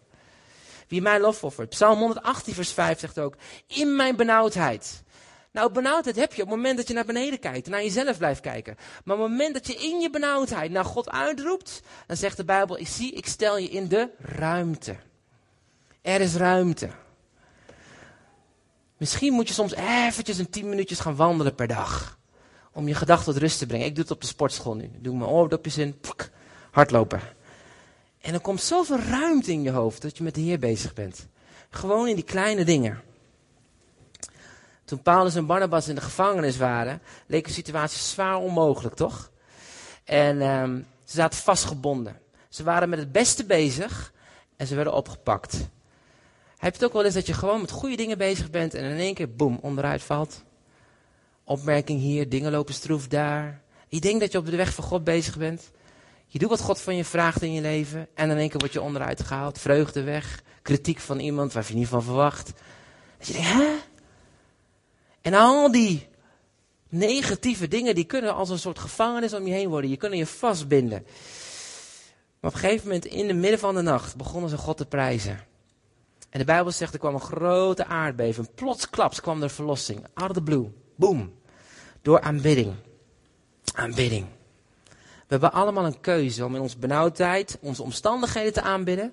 [0.88, 1.68] Wie mij lof offert.
[1.68, 5.02] Psalm 118 vers 5 zegt ook, in mijn benauwdheid.
[5.56, 8.40] Nou, benauwdheid heb je op het moment dat je naar beneden kijkt naar jezelf blijft
[8.40, 8.76] kijken.
[9.04, 12.44] Maar op het moment dat je in je benauwdheid naar God uitroept, dan zegt de
[12.44, 14.96] Bijbel, ik zie, ik stel je in de ruimte.
[16.02, 16.88] Er is ruimte.
[18.96, 22.18] Misschien moet je soms eventjes een tien minuutjes gaan wandelen per dag.
[22.72, 23.86] Om je gedachten tot rust te brengen.
[23.86, 24.84] Ik doe het op de sportschool nu.
[24.84, 26.00] Ik doe mijn oordopjes in,
[26.70, 27.20] hardlopen.
[28.20, 31.26] En er komt zoveel ruimte in je hoofd dat je met de Heer bezig bent.
[31.70, 33.02] Gewoon in die kleine dingen.
[34.86, 39.30] Toen Paulus en Barnabas in de gevangenis waren, leek de situatie zwaar onmogelijk, toch?
[40.04, 42.18] En um, ze zaten vastgebonden.
[42.48, 44.12] Ze waren met het beste bezig
[44.56, 45.52] en ze werden opgepakt.
[46.56, 48.84] Heb je het ook wel eens dat je gewoon met goede dingen bezig bent en
[48.84, 50.42] in één keer, boem, onderuit valt?
[51.44, 53.60] Opmerking hier, dingen lopen stroef daar.
[53.88, 55.70] Je denkt dat je op de weg van God bezig bent.
[56.26, 58.72] Je doet wat God van je vraagt in je leven en in één keer word
[58.72, 59.58] je onderuit gehaald.
[59.58, 62.52] Vreugde weg, kritiek van iemand waar je niet van verwacht.
[63.18, 63.94] Dat je denkt, hè?
[65.26, 66.08] En al die
[66.88, 69.90] negatieve dingen, die kunnen als een soort gevangenis om je heen worden.
[69.90, 71.02] Je kunnen je vastbinden.
[72.40, 74.86] Maar op een gegeven moment, in het midden van de nacht, begonnen ze God te
[74.86, 75.40] prijzen.
[76.30, 78.54] En de Bijbel zegt, er kwam een grote aardbeving.
[78.54, 80.06] Plotsklaps kwam er verlossing.
[80.14, 80.72] Out of the blue.
[80.96, 81.34] Boom.
[82.02, 82.74] Door aanbidding.
[83.74, 84.26] Aanbidding.
[84.94, 89.12] We hebben allemaal een keuze om in onze benauwdheid onze omstandigheden te aanbidden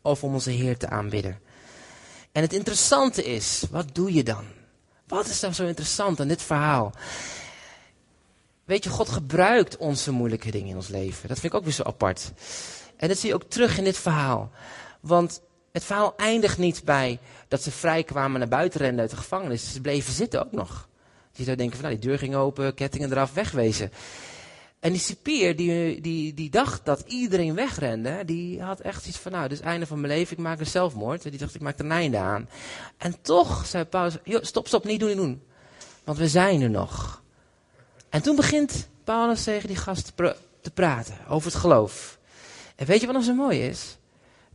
[0.00, 1.40] of om onze Heer te aanbidden.
[2.32, 4.44] En het interessante is, wat doe je dan?
[5.12, 6.92] Wat is dan zo interessant aan dit verhaal?
[8.64, 11.28] Weet je, God gebruikt onze moeilijke dingen in ons leven.
[11.28, 12.32] Dat vind ik ook weer zo apart.
[12.96, 14.50] En dat zie je ook terug in dit verhaal.
[15.00, 19.16] Want het verhaal eindigt niet bij dat ze vrij kwamen naar buiten renden uit de
[19.16, 19.72] gevangenis.
[19.72, 20.88] Ze bleven zitten ook nog.
[21.32, 23.92] Je zou denken van nou, die deur ging open, kettingen eraf, wegwezen.
[24.82, 29.32] En die cipier die, die, die dacht dat iedereen wegrende, die had echt iets van,
[29.32, 31.22] nou, dit is het einde van mijn leven, ik maak een zelfmoord.
[31.22, 32.48] Die dacht, ik maak er een einde aan.
[32.96, 35.42] En toch zei Paulus, stop, stop, niet doen, niet doen.
[36.04, 37.22] Want we zijn er nog.
[38.08, 40.12] En toen begint Paulus tegen die gast
[40.60, 42.18] te, praten over het geloof.
[42.76, 43.98] En weet je wat nog zo mooi is?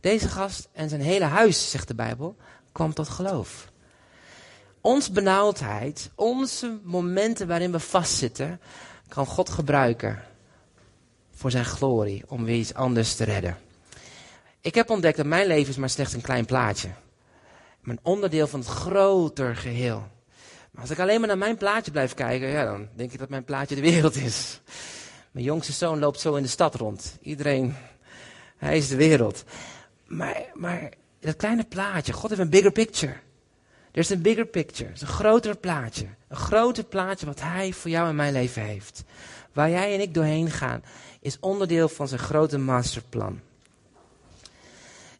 [0.00, 2.36] Deze gast en zijn hele huis, zegt de Bijbel,
[2.72, 3.72] kwam tot geloof.
[4.80, 8.60] Ons benauwdheid, onze momenten waarin we vastzitten,
[9.08, 10.22] kan God gebruiken
[11.34, 13.56] voor zijn glorie om weer iets anders te redden.
[14.60, 16.88] Ik heb ontdekt dat mijn leven is maar slechts een klein plaatje.
[17.84, 20.06] Een onderdeel van het groter geheel.
[20.70, 23.28] Maar als ik alleen maar naar mijn plaatje blijf kijken, ja, dan denk ik dat
[23.28, 24.60] mijn plaatje de wereld is.
[25.30, 27.16] Mijn jongste zoon loopt zo in de stad rond.
[27.20, 27.74] Iedereen,
[28.56, 29.44] hij is de wereld.
[30.06, 33.14] Maar, maar dat kleine plaatje, God heeft een bigger picture.
[33.98, 36.06] Er is een bigger picture, een groter plaatje.
[36.28, 39.04] Een groter plaatje wat hij voor jou en mijn leven heeft.
[39.52, 40.82] Waar jij en ik doorheen gaan,
[41.20, 43.40] is onderdeel van zijn grote masterplan.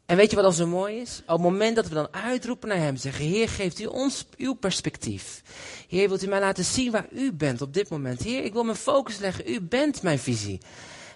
[0.07, 1.23] En weet je wat dan zo mooi is?
[1.23, 4.55] Op het moment dat we dan uitroepen naar hem, zeggen, Heer, geeft u ons uw
[4.55, 5.43] perspectief.
[5.89, 8.23] Heer, wilt u mij laten zien waar u bent op dit moment?
[8.23, 10.61] Heer, ik wil mijn focus leggen, u bent mijn visie.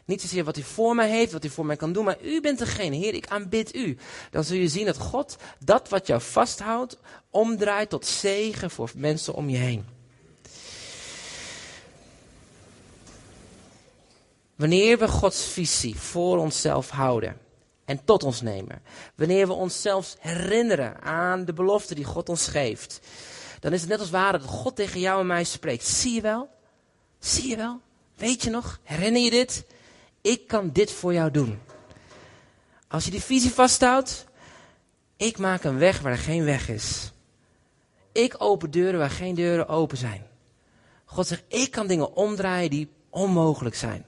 [0.04, 2.40] Niet zozeer wat u voor mij heeft, wat u voor mij kan doen, maar u
[2.40, 2.96] bent degene.
[2.96, 3.96] Heer, ik aanbid u.
[4.30, 6.98] Dan zul je zien dat God dat wat jou vasthoudt,
[7.30, 9.84] omdraait tot zegen voor mensen om je heen.
[14.56, 17.36] Wanneer we Gods visie voor onszelf houden
[17.84, 18.82] en tot ons nemen.
[19.14, 23.00] Wanneer we onszelf herinneren aan de belofte die God ons geeft
[23.62, 25.86] dan is het net als ware dat God tegen jou en mij spreekt.
[25.86, 26.48] Zie je wel?
[27.18, 27.80] Zie je wel?
[28.16, 28.80] Weet je nog?
[28.82, 29.64] Herinner je dit?
[30.22, 31.58] Ik kan dit voor jou doen.
[32.88, 34.26] Als je die visie vasthoudt,
[35.16, 37.12] ik maak een weg waar er geen weg is.
[38.12, 40.26] Ik open deuren waar geen deuren open zijn.
[41.04, 44.06] God zegt, ik kan dingen omdraaien die onmogelijk zijn.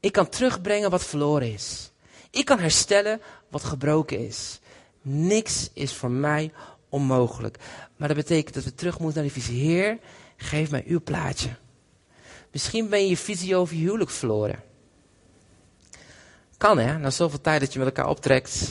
[0.00, 1.90] Ik kan terugbrengen wat verloren is.
[2.30, 4.60] Ik kan herstellen wat gebroken is.
[5.02, 6.52] Niks is voor mij
[6.88, 7.58] onmogelijk.
[7.96, 9.60] Maar dat betekent dat we terug moeten naar die visie.
[9.60, 9.98] Heer,
[10.36, 11.56] geef mij uw plaatje.
[12.52, 14.62] Misschien ben je je visie over je huwelijk verloren.
[16.56, 18.68] Kan hè, na zoveel tijd dat je met elkaar optrekt.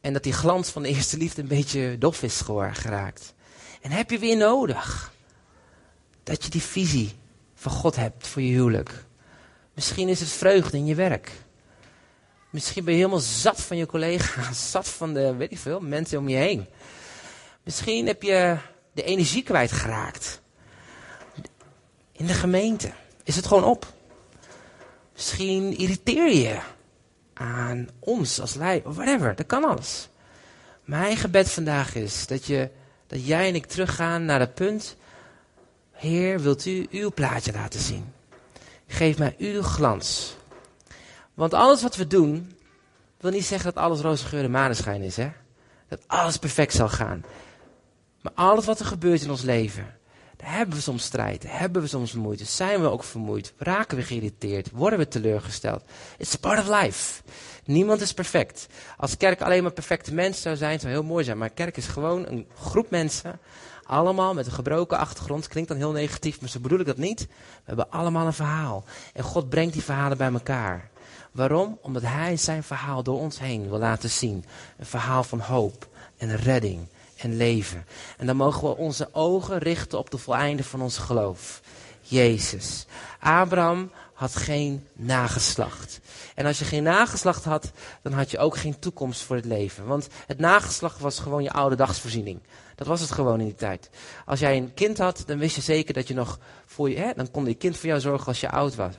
[0.00, 2.40] En dat die glans van de eerste liefde een beetje dof is
[2.72, 3.34] geraakt.
[3.80, 5.12] En heb je weer nodig.
[6.22, 7.12] Dat je die visie
[7.54, 9.04] van God hebt voor je huwelijk.
[9.74, 11.32] Misschien is het vreugde in je werk.
[12.50, 16.18] Misschien ben je helemaal zat van je collega's, zat van de, weet ik veel, mensen
[16.18, 16.66] om je heen.
[17.62, 18.56] Misschien heb je
[18.92, 20.40] de energie kwijtgeraakt.
[22.12, 23.92] In de gemeente is het gewoon op.
[25.12, 26.58] Misschien irriteer je
[27.34, 30.08] aan ons als leider, of whatever, dat kan alles.
[30.84, 32.70] Mijn gebed vandaag is dat, je,
[33.06, 34.96] dat jij en ik teruggaan naar het punt,
[35.92, 38.12] Heer, wilt u uw plaatje laten zien?
[38.86, 40.36] Geef mij uw glans.
[41.34, 42.56] Want alles wat we doen,
[43.20, 45.32] wil niet zeggen dat alles roze geur en maneschijn is, hè?
[45.88, 47.24] Dat alles perfect zal gaan.
[48.20, 49.96] Maar alles wat er gebeurt in ons leven,
[50.44, 54.70] hebben we soms strijd, hebben we soms moeite, zijn we ook vermoeid, raken we geïrriteerd,
[54.70, 55.82] worden we teleurgesteld.
[56.18, 57.22] It's part of life.
[57.64, 58.66] Niemand is perfect.
[58.96, 61.38] Als kerk alleen maar perfecte mensen zou zijn, zou heel mooi zijn.
[61.38, 63.38] Maar kerk is gewoon een groep mensen,
[63.84, 65.48] allemaal met een gebroken achtergrond.
[65.48, 67.20] Klinkt dan heel negatief, maar zo bedoel ik dat niet.
[67.20, 68.84] We hebben allemaal een verhaal.
[69.12, 70.90] En God brengt die verhalen bij elkaar.
[71.32, 71.78] Waarom?
[71.82, 74.44] Omdat Hij zijn verhaal door ons heen wil laten zien.
[74.78, 76.86] Een verhaal van hoop en redding
[77.24, 77.86] en leven.
[78.16, 81.60] En dan mogen we onze ogen richten op de voleinde van ons geloof.
[82.00, 82.86] Jezus.
[83.20, 86.00] Abraham had geen nageslacht.
[86.34, 89.86] En als je geen nageslacht had, dan had je ook geen toekomst voor het leven.
[89.86, 92.40] Want het nageslacht was gewoon je oude dagsvoorziening.
[92.74, 93.90] Dat was het gewoon in die tijd.
[94.26, 97.12] Als jij een kind had, dan wist je zeker dat je nog voor je, hè,
[97.16, 98.94] dan kon je kind voor jou zorgen als je oud was.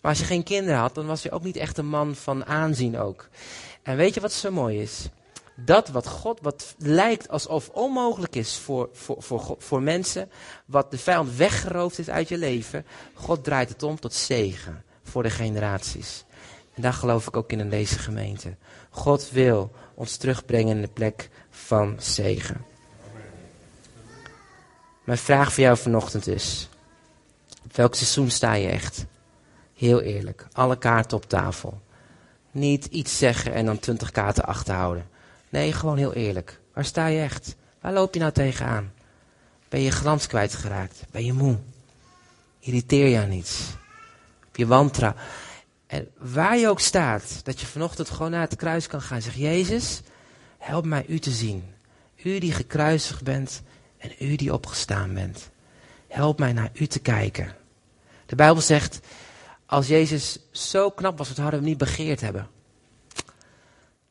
[0.00, 2.44] Maar als je geen kinderen had, dan was je ook niet echt een man van
[2.44, 3.28] aanzien ook.
[3.82, 5.08] En weet je wat zo mooi is?
[5.58, 10.30] Dat wat God, wat lijkt alsof onmogelijk is voor, voor, voor, voor mensen,
[10.64, 15.22] wat de vijand weggeroofd is uit je leven, God draait het om tot zegen voor
[15.22, 16.24] de generaties.
[16.74, 18.56] En daar geloof ik ook in in deze gemeente.
[18.90, 22.64] God wil ons terugbrengen in de plek van zegen.
[25.04, 26.68] Mijn vraag voor jou vanochtend is:
[27.72, 29.06] welk seizoen sta je echt?
[29.74, 31.80] Heel eerlijk, alle kaarten op tafel.
[32.50, 35.08] Niet iets zeggen en dan twintig kaarten achterhouden.
[35.48, 36.60] Nee, gewoon heel eerlijk.
[36.72, 37.56] Waar sta je echt?
[37.80, 38.92] Waar loop je nou tegenaan?
[39.68, 41.04] Ben je glans kwijtgeraakt?
[41.10, 41.58] Ben je moe?
[42.58, 43.58] Irriteer je aan iets?
[44.40, 45.20] Heb je wantrouwen?
[45.86, 49.22] En waar je ook staat, dat je vanochtend gewoon naar het kruis kan gaan.
[49.22, 50.02] Zeg, Jezus,
[50.58, 51.64] help mij u te zien.
[52.22, 53.62] U die gekruisigd bent
[53.98, 55.50] en u die opgestaan bent.
[56.08, 57.54] Help mij naar u te kijken.
[58.26, 59.00] De Bijbel zegt,
[59.66, 62.48] als Jezus zo knap was, wat hadden we niet begeerd hebben.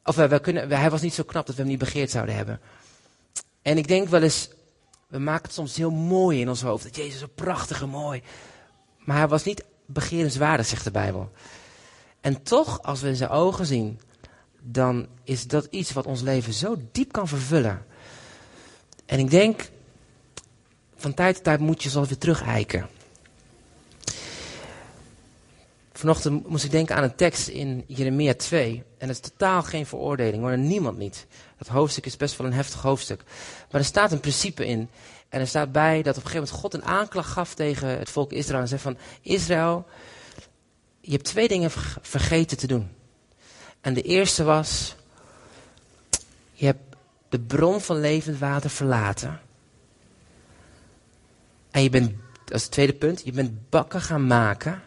[0.06, 2.36] Of we, we kunnen, hij was niet zo knap dat we hem niet begeerd zouden
[2.36, 2.60] hebben.
[3.62, 4.50] En ik denk wel eens,
[5.08, 6.84] we maken het soms heel mooi in ons hoofd.
[6.84, 8.22] Dat Jezus zo prachtig en mooi.
[8.98, 11.32] Maar hij was niet begerenswaardig, zegt de Bijbel.
[12.22, 14.00] En toch, als we in zijn ogen zien,
[14.62, 17.86] dan is dat iets wat ons leven zo diep kan vervullen.
[19.06, 19.70] En ik denk,
[20.96, 22.88] van tijd tot tijd moet je zo weer terug-eiken.
[25.98, 28.84] Vanochtend moest ik denken aan een tekst in Jeremia 2.
[28.98, 31.28] En dat is totaal geen veroordeling hoor, niemand niet.
[31.58, 33.24] Dat hoofdstuk is best wel een heftig hoofdstuk.
[33.72, 34.90] Maar er staat een principe in.
[35.30, 38.10] En er staat bij dat op een gegeven moment God een aanklacht gaf tegen het
[38.10, 38.62] volk Israël.
[38.62, 39.86] En zei van, Israël,
[41.02, 42.90] je hebt twee dingen vergeten te doen.
[43.82, 44.96] En de eerste was,
[46.52, 46.96] je hebt
[47.30, 49.40] de bron van levend water verlaten.
[51.72, 52.12] En je bent,
[52.46, 54.82] het tweede punt, je bent bakken gaan maken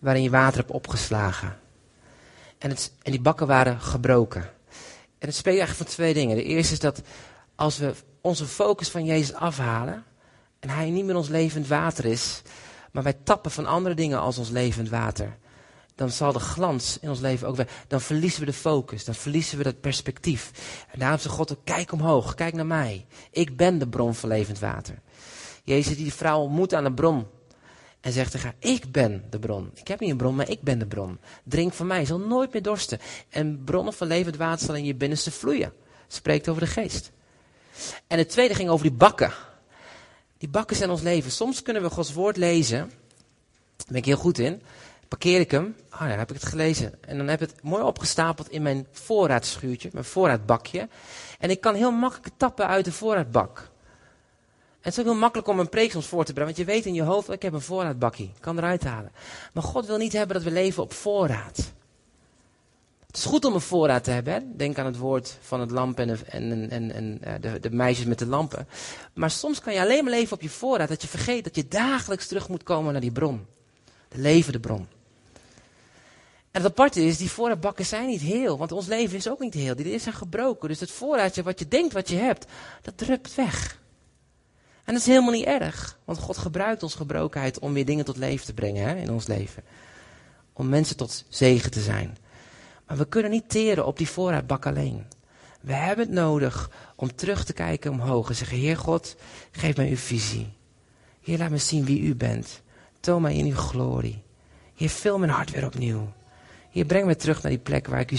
[0.00, 1.58] waarin je water hebt opgeslagen.
[2.58, 4.42] En, het, en die bakken waren gebroken.
[5.18, 6.36] En het spreekt eigenlijk van twee dingen.
[6.36, 7.02] De eerste is dat
[7.54, 10.04] als we onze focus van Jezus afhalen
[10.60, 12.42] en Hij niet meer ons levend water is,
[12.92, 15.38] maar wij tappen van andere dingen als ons levend water,
[15.94, 17.84] dan zal de glans in ons leven ook weg.
[17.88, 20.52] Dan verliezen we de focus, dan verliezen we dat perspectief.
[20.90, 23.06] En daarom zegt God kijk omhoog, kijk naar mij.
[23.30, 24.98] Ik ben de bron van levend water.
[25.64, 27.26] Jezus die de vrouw ontmoet aan de bron
[28.00, 29.70] en zegt tegen ik ben de bron.
[29.74, 31.18] Ik heb niet een bron, maar ik ben de bron.
[31.44, 32.98] Drink van mij, zal nooit meer dorsten.
[33.28, 35.72] En bronnen van levend water zal in je binnenste vloeien.
[36.08, 37.10] Spreekt over de geest.
[38.06, 39.32] En het tweede ging over die bakken.
[40.38, 41.30] Die bakken zijn ons leven.
[41.30, 42.78] Soms kunnen we Gods woord lezen.
[43.76, 44.62] Daar ben ik heel goed in.
[45.08, 45.76] Parkeer ik hem.
[45.88, 46.94] Ah, dan heb ik het gelezen.
[47.00, 50.88] En dan heb ik het mooi opgestapeld in mijn voorraadschuurtje, mijn voorraadbakje.
[51.38, 53.69] En ik kan heel makkelijk tappen uit de voorraadbak.
[54.80, 56.54] Het is ook heel makkelijk om een preek soms voor te brengen.
[56.54, 58.24] Want je weet in je hoofd, ik heb een voorraadbakje.
[58.24, 59.12] Ik kan eruit halen.
[59.52, 61.72] Maar God wil niet hebben dat we leven op voorraad.
[63.06, 64.56] Het is goed om een voorraad te hebben.
[64.56, 67.70] Denk aan het woord van het lamp en, de, en, en, en eh, de, de,
[67.70, 68.68] meisjes met de lampen.
[69.14, 70.88] Maar soms kan je alleen maar leven op je voorraad.
[70.88, 73.46] Dat je vergeet dat je dagelijks terug moet komen naar die bron.
[74.08, 74.86] De levende bron.
[76.50, 78.58] En het aparte is, die voorraadbakken zijn niet heel.
[78.58, 79.76] Want ons leven is ook niet heel.
[79.76, 80.68] Die is gebroken.
[80.68, 82.46] Dus het voorraadje wat je denkt wat je hebt,
[82.82, 83.79] dat drupt weg.
[84.90, 85.98] En dat is helemaal niet erg.
[86.04, 89.26] Want God gebruikt ons gebrokenheid om weer dingen tot leven te brengen hè, in ons
[89.26, 89.62] leven.
[90.52, 92.18] Om mensen tot zegen te zijn.
[92.86, 95.06] Maar we kunnen niet teren op die voorraadbak alleen.
[95.60, 99.16] We hebben het nodig om terug te kijken omhoog en zeggen: Heer God,
[99.50, 100.52] geef mij uw visie.
[101.20, 102.62] Heer, laat me zien wie u bent.
[103.00, 104.22] Toon mij in uw glorie.
[104.74, 106.12] Heer, vul mijn hart weer opnieuw.
[106.70, 108.18] Heer, breng me terug naar die plek waar ik u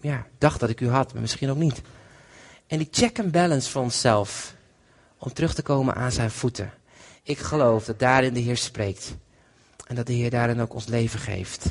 [0.00, 1.82] ja, dacht dat ik u had, maar misschien ook niet.
[2.66, 4.55] En die check and balance voor onszelf.
[5.18, 6.72] Om terug te komen aan zijn voeten.
[7.22, 9.16] Ik geloof dat daarin de Heer spreekt.
[9.86, 11.64] En dat de Heer daarin ook ons leven geeft.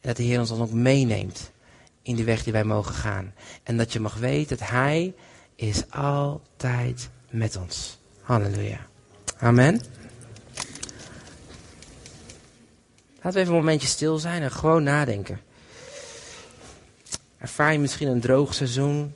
[0.00, 1.50] En dat de Heer ons dan ook meeneemt
[2.02, 3.34] in de weg die wij mogen gaan.
[3.62, 5.14] En dat je mag weten dat Hij
[5.54, 7.98] is altijd met ons.
[8.20, 8.86] Halleluja.
[9.38, 9.80] Amen.
[13.14, 15.40] Laten we even een momentje stil zijn en gewoon nadenken.
[17.38, 19.14] Ervaar je misschien een droog seizoen?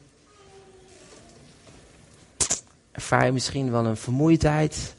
[3.03, 4.95] Ervaar je misschien wel een vermoeidheid?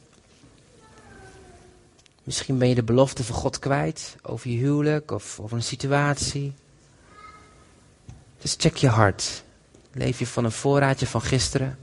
[2.24, 6.54] Misschien ben je de belofte van God kwijt over je huwelijk of over een situatie.
[8.41, 9.43] Dus check je hart.
[9.93, 11.78] Leef je van een voorraadje van gisteren?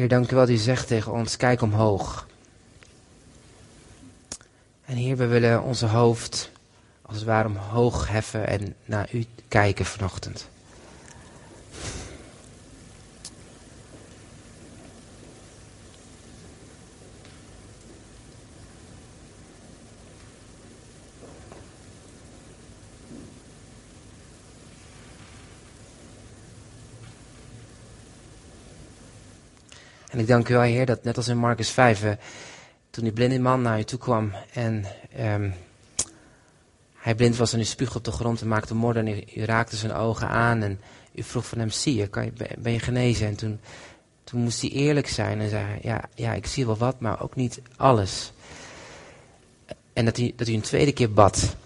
[0.00, 2.26] Heer, dank u wel dat u zegt tegen ons, kijk omhoog.
[4.84, 6.50] En Heer, we willen onze hoofd
[7.02, 10.48] als het ware omhoog heffen en naar u kijken vanochtend.
[30.20, 32.12] Ik dank u wel, Heer, dat net als in Marcus 5, eh,
[32.90, 34.86] toen die blinde man naar u toe kwam en
[35.20, 35.54] um,
[36.94, 39.76] hij blind was en u spuugde op de grond en maakte modder en u, raakte
[39.76, 40.80] zijn ogen aan en
[41.14, 43.26] u vroeg van hem, zie je, kan je ben je genezen?
[43.26, 43.60] En toen,
[44.24, 47.36] toen moest hij eerlijk zijn en zei, ja, ja, ik zie wel wat, maar ook
[47.36, 48.32] niet alles.
[49.92, 51.56] En dat, hij, dat u een tweede keer bad.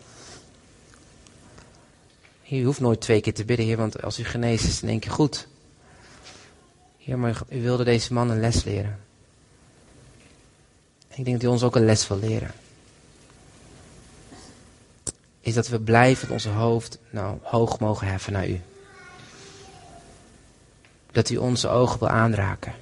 [2.50, 4.88] U hoeft nooit twee keer te bidden, Heer, want als u geneest is het in
[4.88, 5.48] één keer goed.
[7.04, 8.98] Heer, maar u wilde deze man een les leren.
[11.08, 12.50] ik denk dat hij ons ook een les wil leren.
[15.40, 18.60] Is dat we blijven onze hoofd nou, hoog mogen heffen naar u.
[21.12, 22.74] Dat u onze ogen wil aanraken.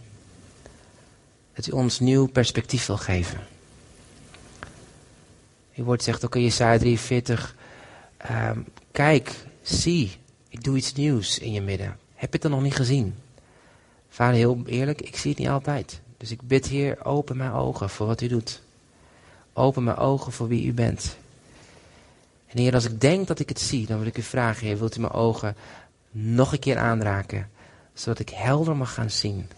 [1.54, 3.40] Dat u ons nieuw perspectief wil geven.
[5.74, 7.54] Uw woord zegt ook in Jesaja 43.
[8.30, 10.16] Um, kijk, zie,
[10.48, 11.98] ik doe iets nieuws in je midden.
[12.14, 13.14] Heb je het dan nog niet gezien?
[14.12, 16.00] Vader, heel eerlijk, ik zie het niet altijd.
[16.16, 18.62] Dus ik bid, Heer, open mijn ogen voor wat u doet.
[19.52, 21.16] Open mijn ogen voor wie u bent.
[22.46, 24.78] En Heer, als ik denk dat ik het zie, dan wil ik u vragen, Heer,
[24.78, 25.56] wilt u mijn ogen
[26.10, 27.50] nog een keer aanraken,
[27.94, 29.48] zodat ik helder mag gaan zien.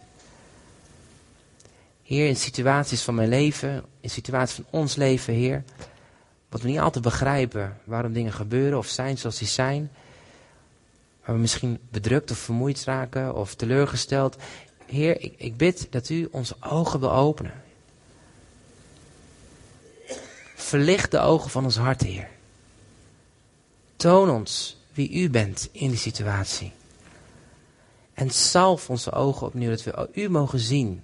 [2.03, 5.65] Heer, in situaties van mijn leven, in situaties van ons leven, Heer,
[6.49, 9.91] wat we niet altijd begrijpen waarom dingen gebeuren of zijn zoals die zijn,
[11.25, 14.37] waar we misschien bedrukt of vermoeid raken of teleurgesteld.
[14.87, 17.63] Heer, ik, ik bid dat u onze ogen wil openen.
[20.55, 22.29] Verlicht de ogen van ons hart, Heer.
[23.97, 26.73] Toon ons wie u bent in die situatie.
[28.15, 31.03] En salf onze ogen opnieuw, dat we u mogen zien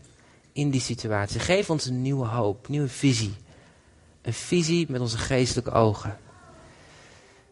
[0.52, 1.40] in die situatie.
[1.40, 3.34] Geef ons een nieuwe hoop, nieuwe visie.
[4.22, 6.18] Een visie met onze geestelijke ogen.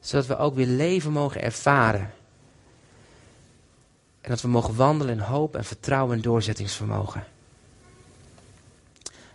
[0.00, 2.12] Zodat we ook weer leven mogen ervaren.
[4.28, 7.24] En dat we mogen wandelen in hoop en vertrouwen en doorzettingsvermogen.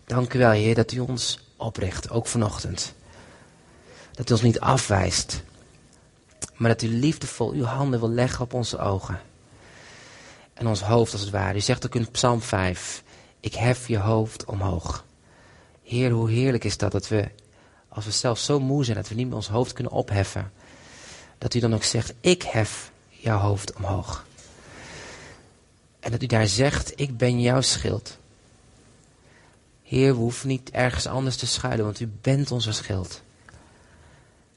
[0.05, 2.93] Dank u wel, Heer, dat u ons opricht, ook vanochtend.
[4.11, 5.43] Dat u ons niet afwijst,
[6.55, 9.21] maar dat u liefdevol uw handen wil leggen op onze ogen.
[10.53, 11.57] En ons hoofd als het ware.
[11.57, 13.03] U zegt ook in Psalm 5,
[13.39, 15.05] ik hef je hoofd omhoog.
[15.83, 17.29] Heer, hoe heerlijk is dat, dat we,
[17.89, 20.51] als we zelf zo moe zijn dat we niet meer ons hoofd kunnen opheffen,
[21.37, 24.25] dat u dan ook zegt, ik hef jouw hoofd omhoog.
[26.04, 28.18] En dat u daar zegt, ik ben jouw schild.
[29.84, 33.22] Heer, we hoeven niet ergens anders te schuilen, want u bent onze schild.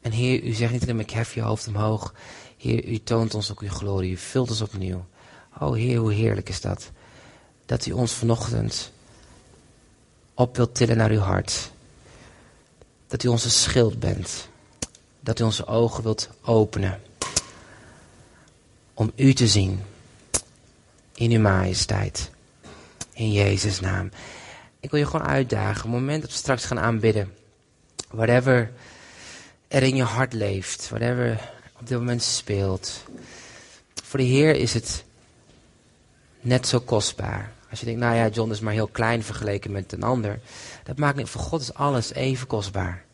[0.00, 2.14] En Heer, u zegt niet alleen maar, ik hef je hoofd omhoog.
[2.56, 5.06] Heer, u toont ons ook uw glorie, u vult ons opnieuw.
[5.58, 6.90] Oh Heer, hoe heerlijk is dat.
[7.66, 8.92] Dat u ons vanochtend
[10.34, 11.70] op wilt tillen naar uw hart.
[13.06, 14.48] Dat u onze schild bent.
[15.20, 17.00] Dat u onze ogen wilt openen.
[18.94, 19.80] Om u te zien.
[21.16, 22.30] In uw majesteit.
[23.12, 24.10] In Jezus' naam.
[24.80, 25.84] Ik wil je gewoon uitdagen.
[25.84, 27.32] Op het moment dat we straks gaan aanbidden.
[28.10, 28.72] Whatever
[29.68, 30.88] er in je hart leeft.
[30.88, 31.50] Whatever
[31.80, 33.02] op dit moment speelt.
[34.04, 35.04] Voor de Heer is het
[36.40, 37.52] net zo kostbaar.
[37.70, 40.40] Als je denkt, nou ja, John is maar heel klein vergeleken met een ander.
[40.84, 43.04] Dat maakt niet, voor God is alles even kostbaar.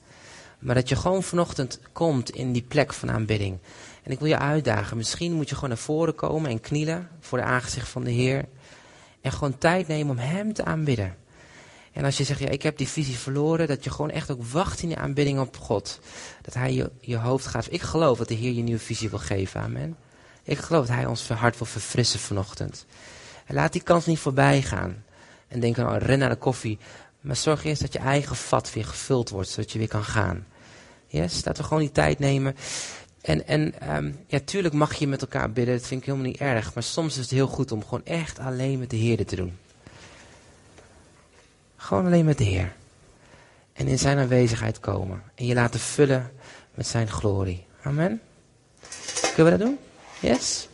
[0.59, 3.59] Maar dat je gewoon vanochtend komt in die plek van aanbidding.
[4.03, 7.39] En ik wil je uitdagen, misschien moet je gewoon naar voren komen en knielen voor
[7.39, 8.45] de aangezicht van de Heer.
[9.21, 11.17] En gewoon tijd nemen om Hem te aanbidden.
[11.93, 14.45] En als je zegt, ja, ik heb die visie verloren, dat je gewoon echt ook
[14.45, 16.01] wacht in je aanbidding op God.
[16.43, 17.67] Dat Hij je, je hoofd gaat.
[17.71, 19.97] Ik geloof dat de Heer je nieuwe visie wil geven, amen.
[20.43, 22.87] Ik geloof dat Hij ons hart wil verfrissen vanochtend.
[23.47, 25.05] En laat die kans niet voorbij gaan.
[25.49, 26.79] En denk oh, ren naar de koffie.
[27.21, 30.47] Maar zorg eerst dat je eigen vat weer gevuld wordt, zodat je weer kan gaan.
[31.07, 32.57] Yes, dat we gewoon die tijd nemen.
[33.23, 36.41] En, en ehm, ja, tuurlijk mag je met elkaar bidden, dat vind ik helemaal niet
[36.41, 36.75] erg.
[36.75, 39.59] Maar soms is het heel goed om gewoon echt alleen met de Heer te doen.
[41.77, 42.73] Gewoon alleen met de Heer.
[43.73, 45.23] En in zijn aanwezigheid komen.
[45.35, 46.33] En je laten vullen
[46.75, 47.65] met zijn glorie.
[47.83, 48.21] Amen.
[49.35, 49.79] Kunnen we dat doen?
[50.21, 50.69] Yes?